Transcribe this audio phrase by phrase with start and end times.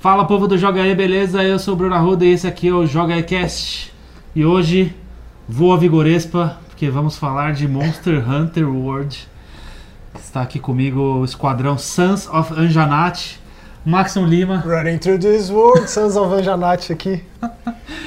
[0.00, 1.42] Fala povo do Joga aí, beleza?
[1.42, 3.92] Eu sou o Bruno Arruda e esse aqui é o Joga aí Cast.
[4.34, 4.94] E hoje
[5.48, 9.28] vou a Vigorespa, porque vamos falar de Monster Hunter World.
[10.18, 13.38] Está aqui comigo o esquadrão Sons of Anjanat,
[13.84, 17.22] Maxon Lima Running through this world, Sons of Anjanat aqui,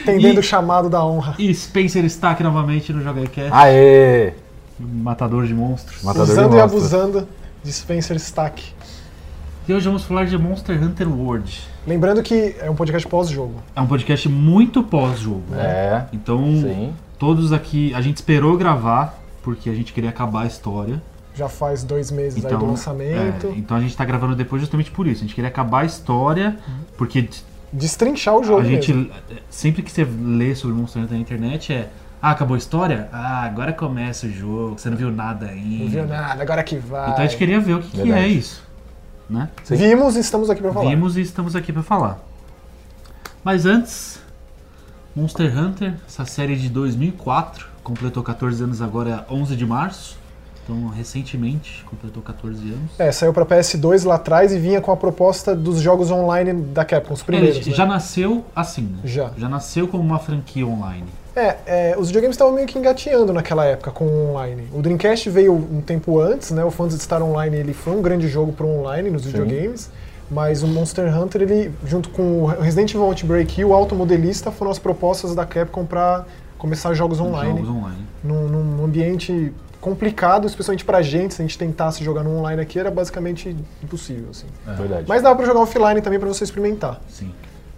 [0.01, 1.35] atendendo E- o chamado da honra.
[1.37, 4.33] e Spencer está aqui novamente no Joga aí Cast, Aê!
[4.79, 6.01] matador de monstros.
[6.03, 6.93] Matador de Usando e monstros.
[6.93, 7.27] abusando
[7.63, 8.63] de Spencer Stack.
[9.67, 11.61] E hoje vamos falar de Monster Hunter World.
[11.87, 13.63] Lembrando que é um podcast pós-jogo.
[13.73, 15.55] É um podcast muito pós-jogo.
[15.55, 16.93] É, Então, sim.
[17.17, 21.01] todos aqui, a gente esperou gravar, porque a gente queria acabar a história.
[21.33, 23.47] Já faz dois meses aí Então, do lançamento.
[23.47, 25.21] é, então a gente tá gravando depois justamente por isso.
[25.21, 26.57] A gente queria acabar a história,
[26.97, 27.29] porque
[27.71, 29.11] Destrinchar o jogo a gente, mesmo.
[29.49, 31.89] sempre que você lê sobre Monster Hunter na internet é
[32.21, 33.09] ah, acabou a história?
[33.11, 35.83] Ah, agora começa o jogo, você não viu nada ainda.
[35.85, 37.09] Não viu nada, agora que vai.
[37.09, 38.61] Então a gente queria ver o que, que é isso.
[39.29, 39.49] Né?
[39.63, 39.75] Sim.
[39.75, 40.89] Vimos e estamos aqui pra falar.
[40.89, 42.19] Vimos e estamos aqui pra falar.
[43.43, 44.19] Mas antes,
[45.15, 50.17] Monster Hunter, essa série de 2004, completou 14 anos agora, 11 de março.
[50.63, 52.91] Então, recentemente, completou 14 anos.
[52.97, 56.85] É, saiu pra PS2 lá atrás e vinha com a proposta dos jogos online da
[56.85, 57.57] Capcom, os primeiros.
[57.57, 57.75] Ele né?
[57.75, 58.99] já nasceu assim, né?
[59.03, 59.31] Já.
[59.37, 61.07] Já nasceu como uma franquia online.
[61.35, 64.67] É, é, os videogames estavam meio que engateando naquela época com o online.
[64.71, 66.63] O Dreamcast veio um tempo antes, né?
[66.63, 69.89] O Phantasy Star Online ele foi um grande jogo pro online nos videogames,
[70.29, 74.71] mas o Monster Hunter ele junto com o Resident Evil Outbreak e o Automodelista foram
[74.71, 76.25] as propostas da Capcom para
[76.57, 78.07] começar jogos online Jogos online.
[78.23, 82.79] num, num ambiente complicado, especialmente pra gente, se a gente tentasse jogar no online aqui
[82.79, 84.47] era basicamente impossível, assim.
[84.77, 85.05] Verdade.
[85.07, 87.01] Mas dava pra jogar offline também pra você experimentar.
[87.09, 87.33] Sim.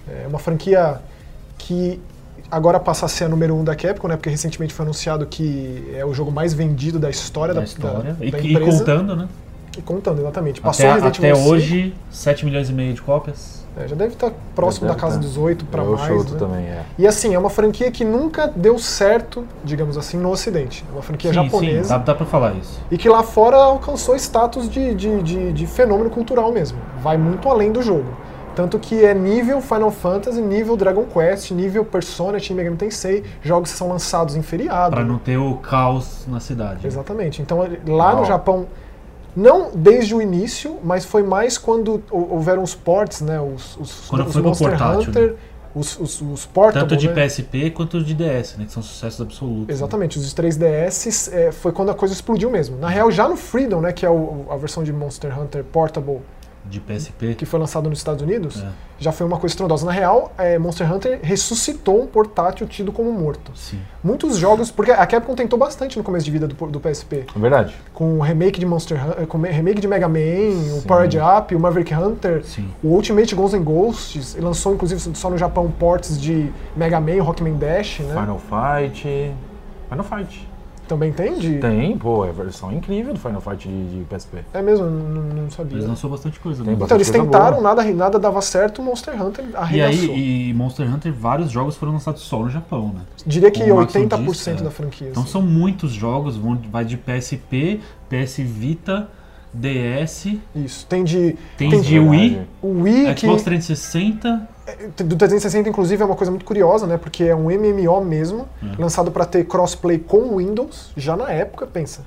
[0.08, 1.00] É uma franquia
[1.58, 2.00] que
[2.50, 4.16] agora passa a ser a número um da Capcom, né?
[4.16, 8.14] Porque recentemente foi anunciado que é o jogo mais vendido da história da, Da história.
[8.14, 8.80] da- e, da e empresa.
[8.80, 9.28] contando, né?
[9.78, 10.62] E contando, exatamente.
[10.62, 13.66] Passou Até, Resident até Evil 5, hoje, 7 milhões e meio de cópias.
[13.78, 15.22] é, já deve estar próximo Deve da casa tá.
[15.22, 16.00] dos 8 para mais.
[16.08, 16.40] chuto né?
[16.40, 16.86] também, é.
[16.98, 20.86] E assim, é uma franquia que nunca deu certo, digamos assim, no Ocidente.
[20.90, 21.84] É uma franquia sim, japonesa.
[21.84, 22.80] sim, dá, dá pra falar isso.
[22.90, 26.78] E que lá fora alcançou status de, de, de, de fenômeno cultural mesmo.
[27.04, 28.06] Vai muito além do jogo.
[28.56, 33.72] Tanto que é nível Final Fantasy, nível Dragon Quest, nível Persona, Shin Megami Tensei, jogos
[33.72, 34.96] que são lançados em feriado.
[34.96, 36.86] Pra não ter o caos na cidade.
[36.88, 37.42] Exatamente.
[37.42, 38.26] Então lá no.
[38.26, 38.66] Japão,
[39.36, 43.40] não desde o início, mas foi mais quando hou- houveram os ports, né?
[43.40, 45.38] Os, os, Quando os foi pro Monster portátil, Hunter, né?
[45.76, 47.14] os, os, os portables, Tanto de né?
[47.28, 48.64] PSP quanto de DS, né?
[48.66, 49.68] Que são sucessos absolutos.
[49.76, 52.78] Exatamente, os 3DS é, foi quando a coisa explodiu mesmo.
[52.78, 56.20] Na real, já no Freedom, né, que é o- a versão de Monster Hunter Portable
[56.70, 57.36] De PSP.
[57.36, 58.68] que foi lançado nos Estados Unidos, É.
[59.00, 59.86] já foi uma coisa estrondosa.
[59.86, 63.52] Na real, é, Monster Hunter ressuscitou um portátil tido como morto.
[63.56, 63.80] Sim.
[64.04, 67.40] Muitos jogos, porque a Capcom tentou bastante no começo de vida do, do PSP, É
[67.40, 67.76] verdade.
[67.94, 70.18] com o remake de Monster Hunter, com o remake de Mega Man,
[70.78, 70.88] o Sim.
[70.88, 72.70] Powered Up, o Maverick Hunter, Sim.
[72.84, 77.22] o Ultimate Ghosts and Ghosts, e lançou inclusive só no Japão ports de Mega Man,
[77.22, 78.10] Rockman Dash, né?
[78.20, 79.36] Final Fight.
[79.90, 80.48] Final Fight.
[80.88, 81.58] Também tem de...
[81.58, 84.40] Tem, pô, é a versão incrível do Final Fight de, de PSP.
[84.54, 85.78] É mesmo, não, não sabia.
[85.78, 86.64] Eles lançou bastante coisa.
[86.64, 86.80] Tem né?
[86.84, 87.76] Então eles coisa tentaram, boa.
[87.76, 90.14] nada, nada dava certo, o Monster Hunter E arregaçou.
[90.14, 93.02] aí, e Monster Hunter, vários jogos foram lançados só no Japão, né?
[93.26, 94.54] Diria que Como o Maxon 80% disse, é.
[94.56, 95.08] da franquia.
[95.10, 95.32] Então assim.
[95.32, 97.80] são muitos jogos, vão, vai de PSP,
[98.10, 99.10] PS Vita,
[99.54, 100.86] DS, Isso.
[100.88, 101.36] Tem de.
[101.58, 102.00] tem, Tem de.
[102.00, 104.55] Wii, O Wii, que Xbox 360.
[105.04, 106.98] Do 360, inclusive, é uma coisa muito curiosa, né?
[106.98, 108.82] Porque é um MMO mesmo, É.
[108.82, 112.02] lançado para ter crossplay com o Windows, já na época, pensa.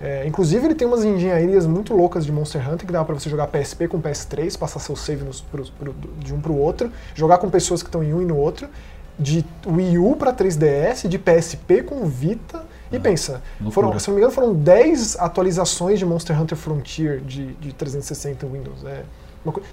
[0.00, 3.30] É, inclusive, ele tem umas engenharias muito loucas de Monster Hunter que dá pra você
[3.30, 7.38] jogar PSP com PS3, passar seu save nos, pros- pro- de um pro outro, jogar
[7.38, 8.68] com pessoas que estão em um e no outro,
[9.16, 12.64] de Wii U pra 3DS, de PSP com Vita.
[12.90, 13.86] E pensa, loucura.
[13.86, 18.44] foram, se não me engano, foram 10 atualizações de Monster Hunter Frontier de, de 360
[18.46, 18.84] Windows.
[18.84, 19.02] É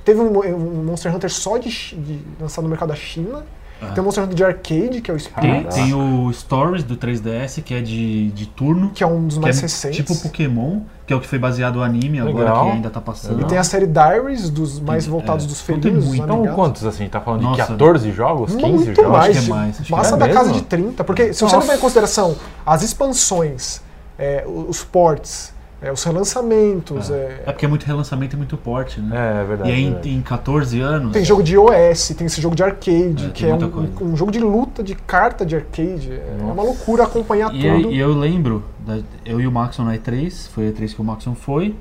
[0.03, 3.43] teve um, um Monster Hunter só de, de lançado no mercado da China.
[3.81, 3.91] Ah.
[3.93, 5.69] Tem um Monster Hunter de arcade, que é o Tem, Spirit, Caraca.
[5.73, 8.91] tem o Stories do 3DS, que é de, de turno.
[8.93, 9.95] que é um dos mais é recentes.
[9.95, 12.65] Tipo Pokémon, que é o que foi baseado no anime agora, Legal.
[12.65, 13.41] que ainda tá passando.
[13.41, 16.85] E tem a série Diaries, dos mais Tem- voltados é, dos tem felinos, Então, quantos,
[16.85, 17.07] assim?
[17.07, 17.61] Tá falando Nossa.
[17.61, 18.53] de 14 jogos?
[18.53, 19.11] 15 Muito jogos?
[19.11, 19.37] mais.
[19.37, 20.41] Acho que é mais, acho que Passa é da mesmo?
[20.41, 21.03] casa de 30.
[21.05, 21.57] Porque se você Nossa.
[21.59, 22.35] levar em consideração
[22.65, 23.81] as expansões,
[24.17, 28.99] é, os ports, é, os relançamentos, é, É porque é muito relançamento e muito porte,
[28.99, 29.15] né?
[29.15, 29.69] É, é verdade.
[29.69, 30.09] e aí é em, verdade.
[30.15, 31.13] em 14 anos.
[31.13, 34.31] Tem jogo de OS, tem esse jogo de arcade, É, que é um, um jogo
[34.31, 36.11] de luta, de carta de arcade.
[36.13, 37.93] É uma loucura acompanhar E, aí- tudo.
[37.93, 41.03] e eu lembro, da- eu e o Maxon na E3, foi a E3 que o
[41.05, 41.75] Maxon foi,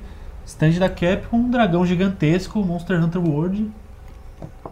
[0.47, 3.71] stand da Capcom, um dragão gigantesco, Monster Hunter World.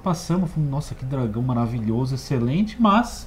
[0.02, 3.26] Passamos, falamos, nossa, que dragão maravilhoso, excelente, mas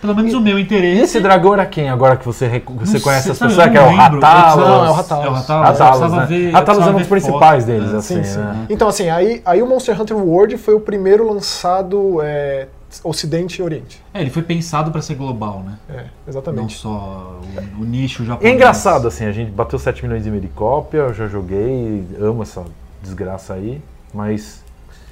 [0.00, 1.02] Pelo menos o meu E interesse.
[1.02, 3.70] esse dragão era quem agora que você, você Não conhece sei, as pessoas?
[3.70, 4.20] Que é o não lembro.
[4.20, 4.64] Ratalos?
[4.68, 5.24] Não, é o Ratalos.
[5.24, 5.78] É o Ratalos.
[5.78, 6.26] Ratalos, né?
[6.26, 7.08] ver- Ratalos precisava é um dos ver foto.
[7.10, 8.38] principais deles, É, assim, sim, sim.
[8.38, 8.66] né?
[8.70, 12.68] Então, assim, aí, aí o Monster Hunter World foi o primeiro lançado é,
[13.02, 14.00] Ocidente e Oriente.
[14.14, 15.74] É, ele foi pensado pra ser global, né?
[15.90, 16.76] É, Não exatamente.
[16.76, 17.40] só
[17.78, 18.52] o, o nicho E japonês.
[18.52, 22.04] é engraçado, assim, a gente bateu 7 milhões e meio de cópia, eu já joguei,
[22.20, 22.62] amo essa
[23.02, 23.82] desgraça aí,
[24.14, 24.62] mas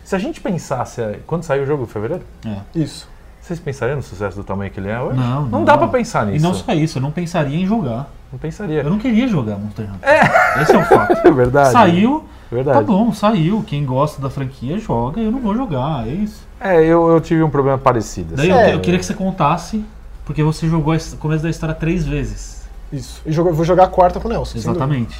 [0.04, 2.56] se a gente pensasse, é, quando saiu o jogo, em fevereiro, É.
[2.74, 3.08] Isso.
[3.46, 5.16] Vocês pensariam no sucesso do tamanho que ele é hoje?
[5.18, 5.64] Não, Não não.
[5.64, 6.44] dá pra pensar E nisso.
[6.44, 8.10] não só isso, eu não pensaria em jogar.
[8.32, 8.82] Não pensaria.
[8.82, 10.62] Eu não queria jogar Monster Hunter.
[10.62, 11.14] Esse é o fato.
[11.26, 11.70] É verdade.
[11.70, 12.78] Saiu, Verdade.
[12.78, 13.62] tá bom, saiu.
[13.66, 16.46] Quem gosta da franquia joga, eu não vou jogar, é isso.
[16.60, 18.34] É, eu, eu tive um problema parecido.
[18.34, 18.60] Daí assim.
[18.60, 18.74] eu, É.
[18.74, 19.84] eu queria que você contasse,
[20.24, 22.66] porque você jogou o começo da história três vezes.
[22.92, 23.20] Isso.
[23.26, 24.58] E vou jogar a quarta com o Nelson.
[24.58, 25.16] Exatamente.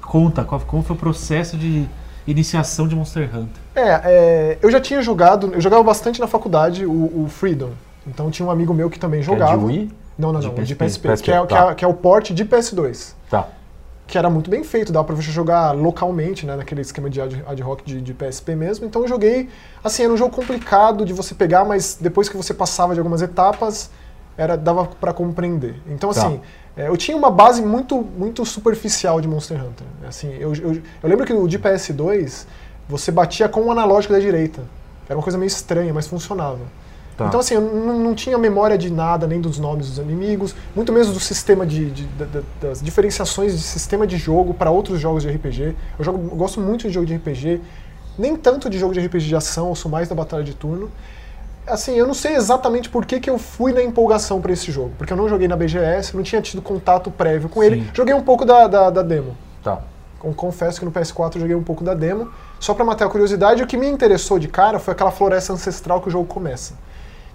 [0.00, 1.86] Conta, qual, como foi o processo de
[2.26, 3.62] iniciação de Monster Hunter.
[3.74, 7.70] É, é, eu já tinha jogado, eu jogava bastante na faculdade o, o Freedom.
[8.06, 9.58] Então tinha um amigo meu que também Que é jogava.
[9.58, 9.90] de Wii?
[10.18, 11.08] Não, não, De não, de PSP.
[11.08, 11.70] PSP, que, é, que, tá.
[11.70, 13.14] é, que é o port de PS2.
[13.28, 13.48] Tá.
[14.06, 17.42] Que era muito bem feito, dava pra você jogar localmente, né, naquele esquema de ad,
[17.46, 18.84] ad hoc de, de PSP mesmo.
[18.86, 19.48] Então eu joguei,
[19.82, 23.22] assim, era um jogo complicado de você pegar, mas depois que você passava de algumas
[23.22, 23.90] etapas,
[24.36, 25.76] era dava pra compreender.
[25.88, 26.26] Então Tá.
[26.26, 26.40] assim,
[26.76, 29.86] é, eu tinha uma base muito muito superficial de Monster Hunter.
[30.08, 30.72] Assim, eu, eu,
[31.02, 32.46] eu lembro que o de PS2
[32.88, 34.60] você batia com o analógico da direita.
[35.08, 36.58] Era uma coisa meio estranha, mas funcionava.
[37.16, 37.26] Tá.
[37.26, 41.12] Então, assim, eu não, tinha memória de nada, nem dos nomes dos inimigos, muito menos
[41.12, 45.22] do sistema de, de- da- da- das diferenciações de sistema de jogo para outros jogos
[45.22, 45.76] de RPG.
[45.96, 47.60] Eu, jogo, eu gosto muito de jogo de RPG,
[48.18, 50.90] nem tanto de jogo de RPG de ação, eu sou mais da batalha de turno.
[51.66, 54.92] Assim, eu não sei exatamente por que, que eu fui na empolgação para esse jogo,
[54.98, 57.82] porque eu não joguei na BGS, não tinha tido contato prévio com ele.
[57.82, 57.90] Sim.
[57.94, 59.36] Joguei um pouco da, da, da demo.
[59.62, 59.80] Tá.
[60.36, 62.30] Confesso que no PS4 eu joguei um pouco da demo.
[62.58, 66.00] Só pra matar a curiosidade, o que me interessou de cara foi aquela floresta ancestral
[66.00, 66.74] que o jogo começa.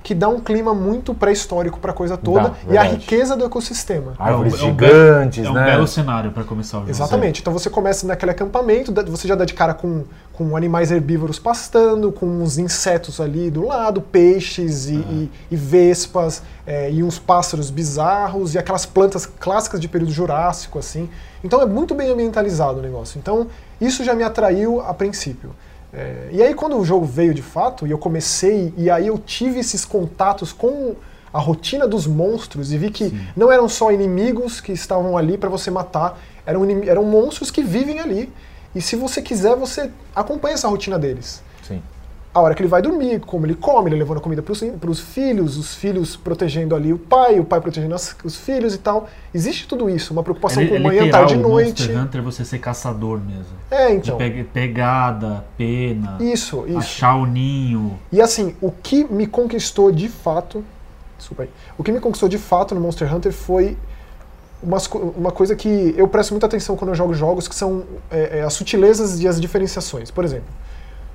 [0.02, 4.14] Que dá um clima muito pré-histórico pra coisa toda Dá, e a riqueza do ecossistema.
[4.18, 5.66] Árvores É um- é um gigantes, É um né?
[5.66, 6.90] belo cenário pra começar o jogo.
[6.92, 7.42] Exatamente.
[7.42, 12.12] Então você começa naquele acampamento, você já dá de cara com, com animais herbívoros pastando,
[12.14, 17.70] com uns insetos ali do lado, peixes e, e- e vespas, é, e uns pássaros
[17.70, 21.10] bizarros, e aquelas plantas clássicas de período jurássico, assim.
[21.44, 23.20] Então é muito bem ambientalizado o negócio.
[23.20, 23.48] Então
[23.82, 25.52] isso já me atraiu a princípio.
[25.94, 29.18] É, e aí quando o jogo veio de fato, e eu comecei, e aí eu
[29.18, 30.96] tive esses contatos com
[31.34, 35.50] a rotina dos monstros e vi que não eram só inimigos que estavam ali para
[35.50, 38.32] você matar, eram, eram monstros que vivem ali.
[38.74, 41.42] E se você quiser, você acompanha essa rotina deles.
[41.64, 41.82] Sim.
[42.32, 44.52] A hora que ele vai dormir, como ele come, ele levando a comida para
[44.92, 48.78] os filhos, os filhos protegendo ali o pai, o pai protegendo as- os filhos e
[48.78, 49.10] tal.
[49.34, 51.82] Existe tudo isso, uma preocupação É, com é manhã, tarde e o noite.
[51.82, 53.58] Monster Hunter você ser caçador mesmo.
[53.72, 54.18] É, De então.
[54.18, 56.78] pe- pegada, pena, Isso, isso.
[56.78, 57.98] achar o ninho.
[58.12, 60.64] E assim, o que me conquistou de fato.
[61.18, 61.50] Desculpa aí.
[61.80, 63.76] O que me conquistou de fato no Monster Hunter foi
[64.62, 64.86] umas
[65.18, 68.42] uma coisa que eu presto muita atenção quando eu jogo jogos, que são é, é,
[68.44, 70.12] as sutilezas e as diferenciações.
[70.12, 70.46] Por exemplo,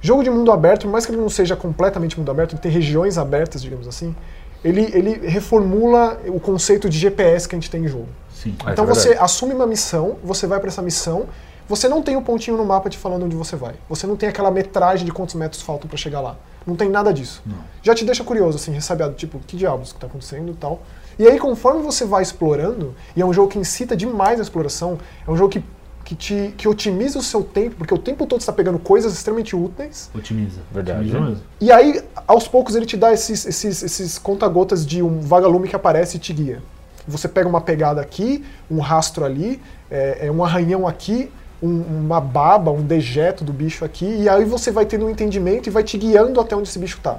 [0.07, 2.71] jogo de mundo aberto, por mais que ele não seja completamente mundo aberto, ele tem
[2.71, 4.15] regiões abertas, digamos assim,
[4.63, 8.09] ele, ele reformula o conceito de GPS que a gente tem em jogo.
[8.31, 8.55] Sim.
[8.65, 11.27] Ah, Então é você assume uma missão, você vai para essa missão,
[11.67, 13.75] você não tem o pontinho no mapa te falando onde você vai.
[13.89, 16.37] Você não tem aquela metragem de quantos metros faltam para chegar lá.
[16.67, 17.43] Não tem nada disso.
[17.47, 17.57] Não.
[17.83, 20.83] Já te deixa curioso, assim, ressabiado, tipo, que diabos que tá acontecendo e tal.
[21.19, 24.99] E aí, conforme você vai explorando, e é um jogo que incita demais a exploração,
[25.27, 25.65] é um jogo que,
[26.05, 29.13] que, te, que otimiza o seu tempo, porque o tempo todo você está pegando coisas
[29.15, 30.61] extremamente úteis, Otimiza.
[30.73, 31.01] Verdade.
[31.01, 31.43] Otimiza mesmo.
[31.61, 35.75] e aí, aos poucos, ele te dá esses, esses, esses conta-gotas de um vagalume que
[35.77, 36.63] aparece e te guia.
[37.09, 41.31] Você pega uma pegada aqui, um rastro ali, é, é um arranhão aqui,
[41.63, 45.67] um- uma baba, um dejeto do bicho aqui, e aí você vai tendo um entendimento
[45.69, 47.19] e vai te guiando até onde esse bicho tá.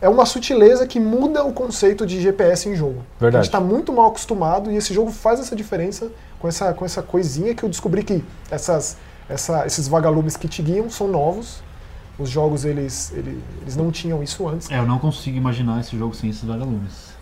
[0.00, 3.02] É uma sutileza que muda o conceito de GPS em jogo.
[3.18, 3.36] Verdade.
[3.36, 6.10] A gente está muito mal acostumado e esse jogo faz essa diferença
[6.44, 8.98] com essa, com essa coisinha que eu descobri que essas,
[9.30, 11.62] essa- esses vagalumes que te guiam são novos.
[12.18, 14.70] Os jogos, eles, ele- eles não tinham isso antes.
[14.70, 17.14] É, eu não consigo imaginar esse jogo sem esses vagalumes.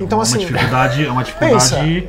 [0.00, 2.08] Então, é uma assim, dificuldade, é uma dificuldade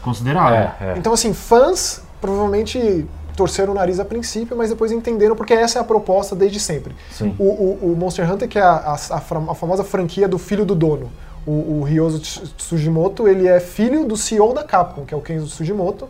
[0.00, 0.70] considerável.
[0.80, 0.94] É, é.
[0.96, 3.04] então, assim, fãs provavelmente
[3.36, 6.94] torceram o nariz a princípio, mas depois entenderam, porque essa é a proposta desde sempre.
[7.10, 7.34] Sim.
[7.36, 10.76] O, o- o Monster Hunter, que é a, a- a famosa franquia do filho do
[10.76, 11.10] dono.
[11.50, 15.20] O, o Ryozo Tsu- Tsujimoto, ele é filho do CEO da Capcom, que é o
[15.20, 16.08] Kenzo Tsujimoto.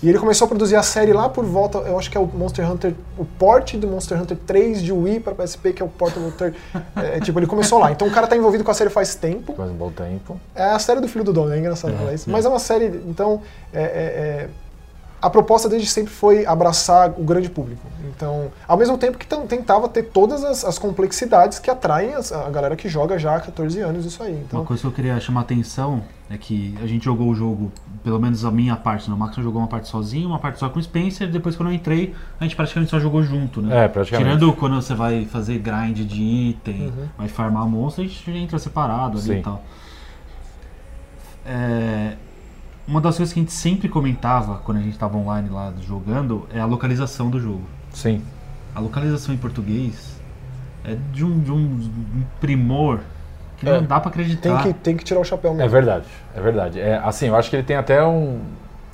[0.00, 2.26] E ele começou a produzir a série lá por volta, eu acho que é o
[2.26, 5.88] Monster Hunter, o port do Monster Hunter 3 de Wii para PSP, que é o
[5.88, 6.54] Portable Hunter.
[6.94, 7.90] É, tipo, ele começou lá.
[7.90, 9.54] Então o cara tá envolvido com a série faz tempo.
[9.54, 10.38] Faz um bom tempo.
[10.54, 12.28] É a série do filho do dono, é engraçado É, falar isso.
[12.28, 12.32] é.
[12.32, 13.42] Mas é uma série, então.
[13.72, 14.48] é- é- é-
[15.20, 17.82] a proposta desde sempre foi abraçar o grande público.
[18.08, 22.48] Então, ao mesmo tempo que tentava ter todas as, as complexidades que atraem as- a
[22.50, 24.34] galera que joga já há 14 anos isso aí.
[24.46, 27.34] Então, Uma coisa que eu queria chamar a atenção é que a gente jogou o
[27.34, 27.72] jogo,
[28.04, 29.16] pelo menos a minha parte, né?
[29.16, 31.74] o Max jogou uma parte sozinho, uma parte só com o Spencer, depois quando eu
[31.74, 33.84] entrei, a gente praticamente só jogou junto, né?
[33.84, 34.28] É, praticamente.
[34.36, 37.06] Tirando quando você vai fazer grind de item, Uhum.
[37.16, 39.38] vai farmar monstro, a gente entra separado ali Sim.
[39.38, 39.62] e tal.
[41.46, 42.12] É,
[42.88, 46.48] uma das coisas que a gente sempre comentava quando a gente estava online lá jogando
[46.52, 47.62] é a localização do jogo.
[47.92, 48.22] Sim.
[48.74, 50.18] A localização em português
[50.84, 51.90] é de um, de um
[52.40, 53.00] primor
[53.58, 53.72] que É.
[53.72, 54.62] não dá pra acreditar.
[54.62, 55.70] tem, que, tem que tirar o chapéu É mesmo.
[55.70, 56.80] verdade, é verdade.
[56.80, 58.40] É, assim, eu acho que ele tem até um.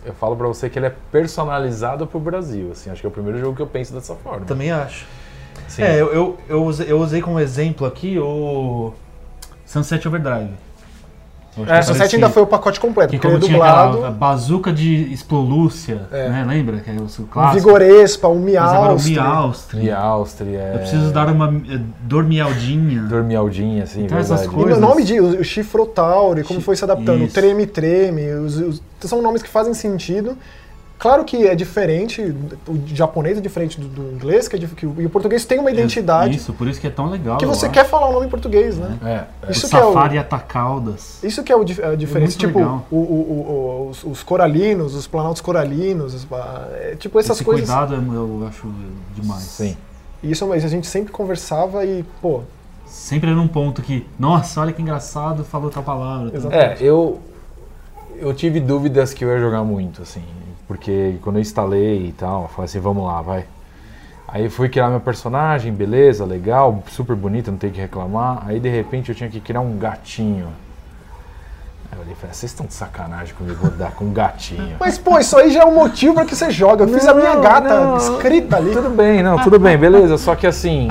[0.04, 2.70] Eu falo pra você que ele é personalizado pro Brasil.
[2.72, 4.44] Assim, acho que é o primeiro jogo que eu penso dessa forma.
[4.44, 5.06] Também acho.
[5.68, 5.82] Sim.
[5.82, 8.92] É, eu, eu, eu, usei, eu usei como exemplo aqui o
[9.64, 10.50] Sunset Overdrive.
[11.56, 14.72] É, O ainda foi o pacote completo, Que porque como é tinha dublado, aquela bazuca
[14.72, 16.28] de explolúcia, É.
[16.28, 16.44] né?
[16.48, 16.78] Lembra?
[16.78, 17.54] Que é o clássico.
[17.54, 19.12] Vigorespa, um o Miaustri.
[19.12, 19.84] Miaustri.
[19.84, 20.58] E Áustria.
[20.58, 20.74] É...
[20.74, 23.02] Eu preciso dar uma eh, dormialdinha.
[23.02, 24.40] Dormialdinha, assim, Então, verdade.
[24.42, 24.78] essas E coisas.
[24.78, 27.34] o nome de o, o Chifrotauri, como foi se adaptando, o Isso.
[27.34, 30.36] Treme Treme, os, os- são nomes que fazem sentido.
[31.04, 32.22] Claro que é diferente,
[32.66, 35.58] o japonês é diferente do, do inglês, que é que o, e o português tem
[35.58, 37.36] uma identidade Isso, por isso que é tão legal.
[37.36, 37.74] que você acho.
[37.74, 38.98] quer falar o nome em português, né?
[39.04, 39.48] É, é.
[39.48, 41.18] O Isso que é o- Safari Atacaldas.
[41.22, 42.18] Isso que é o a diferença.
[42.18, 42.58] muito Tipo,
[42.90, 46.26] o- o- o- os, os coralinos, os planaltos coralinos, os-
[46.72, 47.68] é, tipo essas Esse coisas.
[47.68, 48.66] cuidado eu eu acho
[49.14, 49.42] demais.
[49.42, 49.76] Sim.
[50.22, 52.40] E Isso mas a gente sempre conversava e, pô,
[52.86, 56.34] Sempre num ponto que, nossa, olha que engraçado, falou tal palavra.
[56.34, 56.54] Exato.
[56.54, 57.20] É, eu
[58.16, 60.22] eu tive dúvidas que eu ia jogar muito, assim,
[60.66, 63.44] porque quando eu instalei e tal, eu falei assim, vamos lá, vai.
[64.26, 68.42] Aí fui criar meu personagem, beleza, legal, super bonito, não tem que reclamar.
[68.46, 70.48] Aí de repente eu tinha que criar um gatinho.
[71.92, 74.76] Aí eu olhei e falei, vocês estão de sacanagem comigo, vou dar com um gatinho.
[74.80, 76.84] Mas, pô, isso aí já é o motivo pra que você joga.
[76.84, 77.96] Eu fiz a minha Não, gata não.
[77.96, 78.72] escrita ali.
[78.72, 80.18] Tudo bem, não, tudo bem, beleza.
[80.18, 80.88] Só que assim,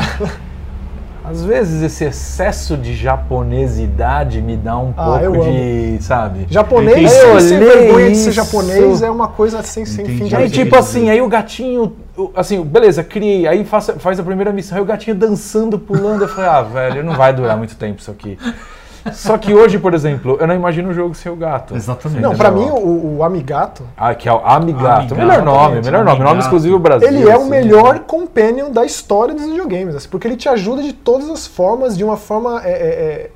[1.34, 6.46] às vezes esse excesso de japonesidade me dá um Ah, pouco de, sabe?
[6.50, 10.20] Japonês, eu sem vergonha de ser japonês, é uma coisa sem, sem Entendi.
[10.20, 11.94] fim de Aí, tipo assim, aí o gatinho,
[12.36, 16.28] assim, beleza, criei, aí faz, faz a primeira missão, aí o gatinho dançando, pulando, eu
[16.28, 18.38] falei, ah, velho, não vai durar muito tempo isso aqui.
[19.12, 21.76] Só que hoje, por exemplo, eu não imagino o jogo sem o gato.
[21.76, 22.22] Exatamente.
[22.22, 25.14] Não, pra mim, o, o Amigato, Ah, que é o Amigato.
[25.14, 26.40] Amigato, melhor nome, melhor nome, nome Amigato.
[26.40, 27.08] exclusivo Brasil.
[27.08, 27.50] ele é o assim.
[27.50, 31.98] melhor companion da história dos videogames, assim, porque ele te ajuda de todas as formas,
[31.98, 33.32] de uma forma é, é, é,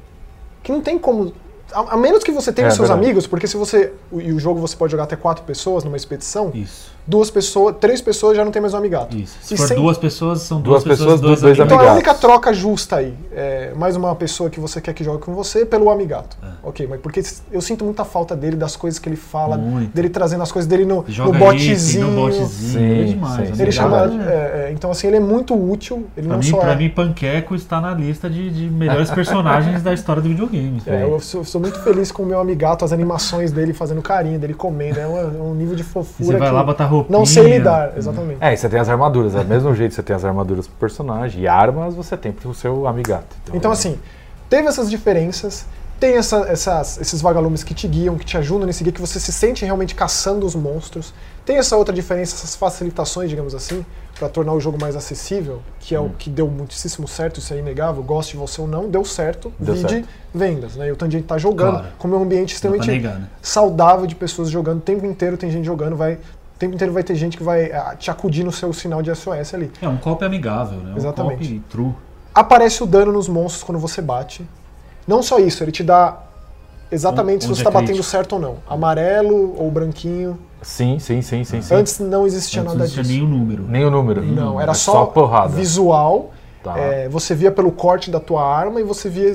[0.64, 1.34] que não tem como.
[1.74, 3.06] A, a menos que você tenha É, os seus verdade.
[3.06, 3.92] amigos, porque se você.
[4.10, 7.76] o- E o jogo você pode jogar até quatro pessoas numa expedição, Isso, duas pessoas,
[7.80, 9.16] três pessoas já não tem mais um amigato.
[9.18, 9.38] isso.
[9.42, 11.80] Se E for sem- duas pessoas, são Duas duas, pessoas, pessoas, dois dois, Então a
[11.82, 11.94] amigatos.
[11.96, 15.66] única troca justa aí é mais uma pessoa que você quer que jogue com você
[15.66, 16.38] pelo amigato.
[16.44, 16.48] É.
[16.64, 17.22] Ok, mas porque
[17.52, 19.94] eu sinto muita falta dele, das coisas que ele fala, Muito.
[19.96, 22.08] dele trazendo as coisas dele no, Joga no botezinho.
[22.08, 22.48] no botezinho.
[22.48, 23.36] Sim, é demais.
[23.48, 23.62] sim, é sim.
[23.62, 23.98] Ele chama.
[24.28, 26.08] É, é, então, assim, ele é muito útil.
[26.18, 26.76] Ele Pra não mim, só pra é.
[26.76, 30.82] mim, Panqueco está na lista de, de melhores personagens da história do videogame.
[30.86, 34.38] É, eu sou, sou muito feliz com o meu amigato, as animações dele fazendo carinho,
[34.40, 35.00] dele comendo.
[35.00, 37.18] É um, um nível de E fofura você vai que lá botar roupinha.
[37.18, 38.38] não sei lidar, exatamente.
[38.42, 40.68] É, e você tem as armaduras, é do mesmo jeito que você tem as armaduras
[40.68, 43.36] pro personagem e armas você tem pro seu amigato.
[43.54, 43.98] Então, assim,
[44.50, 45.66] teve essas diferenças,
[46.00, 49.20] tem essa- essas- esses vagalumes que te guiam, que te ajudam nesse guia, que você
[49.20, 51.12] se sente realmente caçando os monstros.
[51.44, 53.84] Tem essa outra diferença, essas facilitações, digamos assim,
[54.20, 57.58] para tornar o jogo mais acessível, que é o que deu muitíssimo certo, isso é
[57.60, 60.10] inegável, goste de você ou não, deu certo, Deu vide certo.
[60.34, 60.88] vendas, né?
[60.88, 61.88] E o tanto de gente tá jogando, Claro.
[62.00, 63.28] como é um ambiente extremamente negar, né?
[63.42, 66.18] saudável de pessoas jogando, o tempo inteiro tem gente jogando, vai,
[66.58, 69.14] o tempo inteiro vai ter gente que vai ah, te acudir no seu sinal de
[69.16, 69.72] SOS ali.
[69.80, 70.94] É um copo amigável, né?
[70.94, 71.54] Um Exatamente.
[71.54, 71.94] copo true.
[72.34, 74.44] aparece o dano nos monstros quando você bate.
[75.08, 76.18] Não só isso, ele te dá
[76.92, 78.56] exatamente se Onde você é está batendo certo ou não.
[78.68, 80.40] Amarelo ou branquinho.
[80.64, 81.76] Sim, sim, sim, sim, sim.
[81.76, 83.14] Antes não existia Não nada existia disso.
[83.16, 83.64] nem o número.
[83.64, 84.24] Nem o número.
[84.26, 85.50] Não, era É só, porrada.
[85.50, 86.32] visual.
[86.64, 86.76] Tá.
[86.78, 89.32] É, você via pelo corte da tua arma e você via é,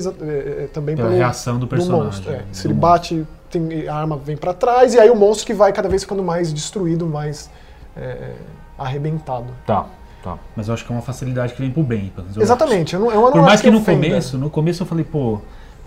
[0.65, 2.05] é, também Pela pelo reação do personagem.
[2.05, 2.31] monstro.
[2.33, 2.43] é.
[2.51, 2.75] Se do ele monstro.
[2.75, 3.27] bate,
[3.59, 6.23] tem, a arma vem pra trás e aí o monstro que vai cada vez ficando
[6.23, 7.49] mais destruído, mais
[7.95, 8.33] é, é,
[8.77, 9.47] arrebentado.
[9.65, 9.85] Tá,
[10.23, 10.37] tá.
[10.55, 12.11] Mas eu acho que é uma facilidade que vem pro bem.
[12.35, 12.95] Exatamente.
[12.95, 14.07] Eu não, eu não Por mais acho que no ofenda.
[14.07, 15.39] começo, no começo eu falei, pô,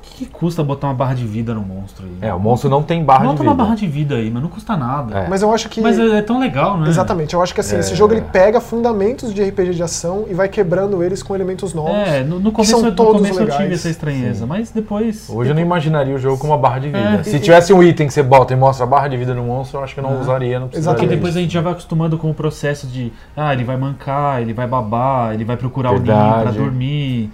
[0.06, 2.28] que, que custa botar uma barra de vida no monstro aí?
[2.28, 3.50] É, o monstro não tem barra Bota de vida.
[3.50, 5.18] uma barra de vida aí, mas não custa nada.
[5.20, 5.28] É.
[5.28, 5.80] Mas eu acho que.
[5.80, 6.88] Mas é, é tão legal, né?
[6.88, 7.96] Exatamente, eu acho que assim, esse É.
[7.96, 11.90] jogo ele pega fundamentos de RPG de ação e vai quebrando eles com elementos novos.
[11.92, 13.72] É, no, no que começo, são no todos começo eu tive legais.
[13.80, 15.28] essa estranheza, mas depois.
[15.28, 16.98] Hoje eu não imaginaria o jogo com uma barra de vida.
[16.98, 17.22] É.
[17.22, 19.78] Se tivesse um item que você bota e mostra a barra de vida no monstro,
[19.80, 20.96] eu acho que eu não usaria, não precisaria.
[20.96, 21.08] Porque Exatamente.
[21.16, 24.52] depois a gente já vai acostumando com o processo de, ah, ele vai mancar, ele
[24.52, 26.42] vai babar, ele vai procurar o ninho Verdade.
[26.42, 27.30] pra dormir,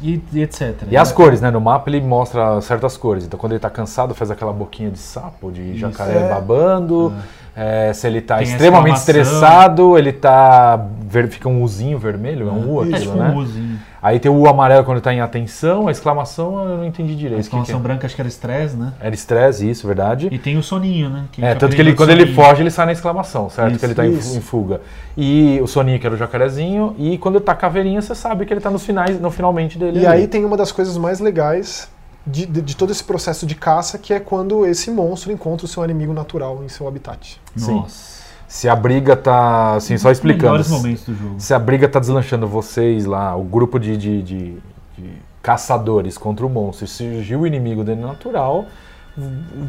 [0.00, 0.84] e, e etc.
[0.90, 1.50] E as cores, né?
[1.50, 3.24] No mapa ele mostra certas cores.
[3.24, 6.28] Então quando ele tá cansado, faz aquela boquinha de sapo, de jacaré É.
[6.28, 7.12] babando.
[7.58, 9.22] É, se ele tá a extremamente exclamação.
[9.32, 10.86] estressado, ele tá.
[11.02, 13.30] ver- fica um Uzinho vermelho, é um U É aquilo, tipo né?
[13.30, 13.78] um Uzinho.
[14.00, 17.16] Aí tem o U amarelo quando tá em atenção, a exclamação eu não entendi A
[17.16, 17.32] direito.
[17.32, 17.82] o que que exclamação é?
[17.82, 18.92] branca acho que era estresse, né?
[19.00, 20.28] Era estresse, isso, verdade.
[20.30, 21.24] E tem o soninho, né?
[21.38, 22.36] É, gente tanto que ele, quando o ele soninho.
[22.36, 23.70] foge, ele sai na exclamação, certo?
[23.70, 24.80] Isso, que ele tá em, fuga.
[25.16, 28.60] E o Soninho, que era o jacarezinho, e quando tá caveirinha, você sabe que ele
[28.60, 29.98] tá nos finais, no finalmente dele.
[29.98, 30.20] E ali.
[30.22, 31.88] aí tem uma das coisas mais legais
[32.28, 35.68] de, de- de todo esse processo de caça, que é quando esse monstro encontra o
[35.68, 37.40] seu inimigo natural em seu habitat.
[37.56, 37.74] Sim.
[37.74, 38.18] Nossa.
[38.46, 39.74] Se a briga tá.
[39.74, 40.44] Assim, só explicando.
[40.44, 41.34] melhores momentos do jogo.
[41.38, 44.56] Se a briga tá deslanchando vocês lá, o grupo de, de, de-
[44.96, 48.64] de caçadores contra o monstro, e surgiu o inimigo dele natural,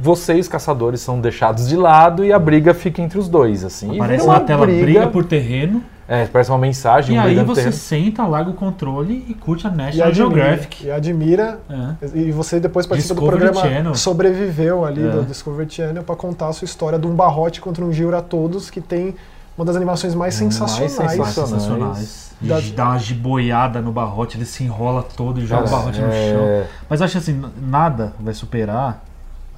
[0.01, 3.95] vocês, caçadores, são deixados de lado e a briga fica entre os dois, assim.
[3.95, 5.83] Aparece vira na uma tela briga, por terreno.
[6.11, 7.75] É, parece uma mensagem, E um aí você terreno.
[7.75, 10.85] senta, larga o controle e curte a E National admira, Geographic.
[10.87, 11.59] e admira.
[11.69, 12.17] É.
[12.17, 13.95] E você depois participa do Discovery programa Channel.
[13.95, 15.11] Sobreviveu ali É.
[15.11, 18.23] do Discovery Channel pra contar a sua história de um barrote contra um Giro a
[18.23, 19.13] todos, que tem
[19.55, 20.91] uma das animações mais Mais sensacionais.
[20.93, 21.33] sensacionais.
[21.35, 22.29] sensacionais.
[22.41, 26.07] Da- Dá uma giboiada no barrote, ele se enrola todo e joga o barrote no
[26.07, 26.67] é- chão.
[26.89, 29.03] Mas eu acho assim, nada vai superar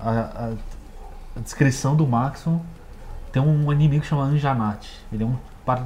[0.04, 0.50] a, a-
[1.38, 2.60] a descrição do Maxon.
[3.32, 4.92] Tem um inimigo chamado Anjanate.
[5.14, 5.36] Ele é um,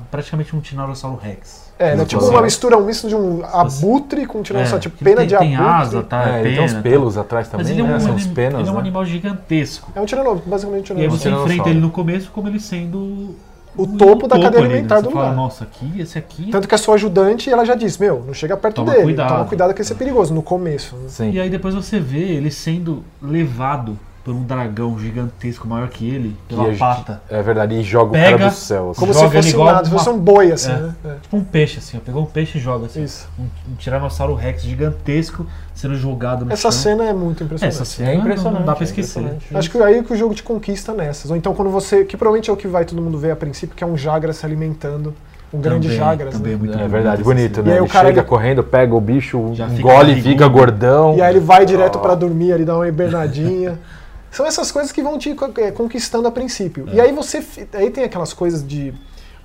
[0.10, 1.66] praticamente um Tiranossauro Rex.
[1.78, 1.96] É, né?
[1.98, 2.30] Muito Tipo bom.
[2.30, 5.38] uma mistura, um misto de um abutre com um tiranossauro, É, tipo pena tem, de
[5.38, 5.74] tem abutre.
[5.74, 6.30] asa, tá?
[6.30, 6.82] É, ele tem pena, uns tá?
[6.82, 8.00] pelos atrás também, Mas ele é um, né?
[8.00, 8.80] São os penas, ele é um né?
[8.80, 9.92] animal gigantesco.
[9.94, 11.18] É um tiranossauro, basicamente um E aí tiranossauro.
[11.18, 11.52] você Tiranossauro.
[11.54, 13.36] enfrenta ele no começo como ele sendo
[13.78, 14.70] O topo da cadeia né?
[14.74, 15.36] alimentar do fala, lugar.
[15.36, 16.50] Nossa, aqui, esse aqui.
[16.50, 19.28] Tanto que a sua ajudante, ela já disse, meu, não chega perto Toma dele, cuidado.
[19.34, 20.96] toma cuidado que esse é perigoso, no começo.
[20.96, 21.10] né?
[21.10, 21.32] Sim.
[21.32, 26.36] E aí depois você vê ele sendo levado por um dragão gigantesco maior que ele,
[26.50, 27.22] pela E pata.
[27.30, 28.90] É verdade, e joga o Pega- cara do céu.
[28.90, 29.00] assim.
[29.00, 30.76] Como Joga se fosse igual nada, se uma- fosse um boi, assim, É.
[30.78, 30.96] né?
[31.06, 31.14] É.
[31.22, 32.00] Tipo um peixe, assim, ó.
[32.04, 33.04] Pegou um peixe e joga assim.
[33.04, 33.30] Isso.
[33.40, 36.72] Um, um tiranossauro rex gigantesco sendo jogado no Essa chão.
[36.72, 37.76] cena é muito impressionante.
[37.76, 38.60] Essa cena É impressionante.
[38.62, 39.20] não dá pra é esquecer.
[39.20, 39.56] impressionante.
[39.58, 41.30] Acho que aí que o jogo te conquista nessas.
[41.30, 42.04] Ou então quando você.
[42.04, 44.34] Que provavelmente é o que vai todo mundo ver a princípio, que é um Jagra
[44.34, 45.14] se alimentando.
[45.54, 46.34] Um grande Também, Jagras.
[46.34, 46.56] também né?
[46.56, 47.68] é muito É verdade, bonito, cena.
[47.68, 47.76] E né?
[47.76, 50.24] aí o ele cara, chega ele- correndo, pega o bicho, fica engole, barrigudo.
[50.30, 51.16] fica gordão.
[51.16, 52.00] E aí ele vai direto Oh.
[52.00, 53.78] pra dormir, ele dá uma hibernadinha.
[54.36, 56.90] São essas coisas que vão te eh, conquistando a princípio.
[56.90, 56.96] É.
[56.96, 57.46] E aí você.
[57.74, 58.94] Aí tem aquelas coisas de.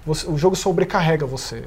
[0.05, 1.63] você- o jogo sobrecarrega você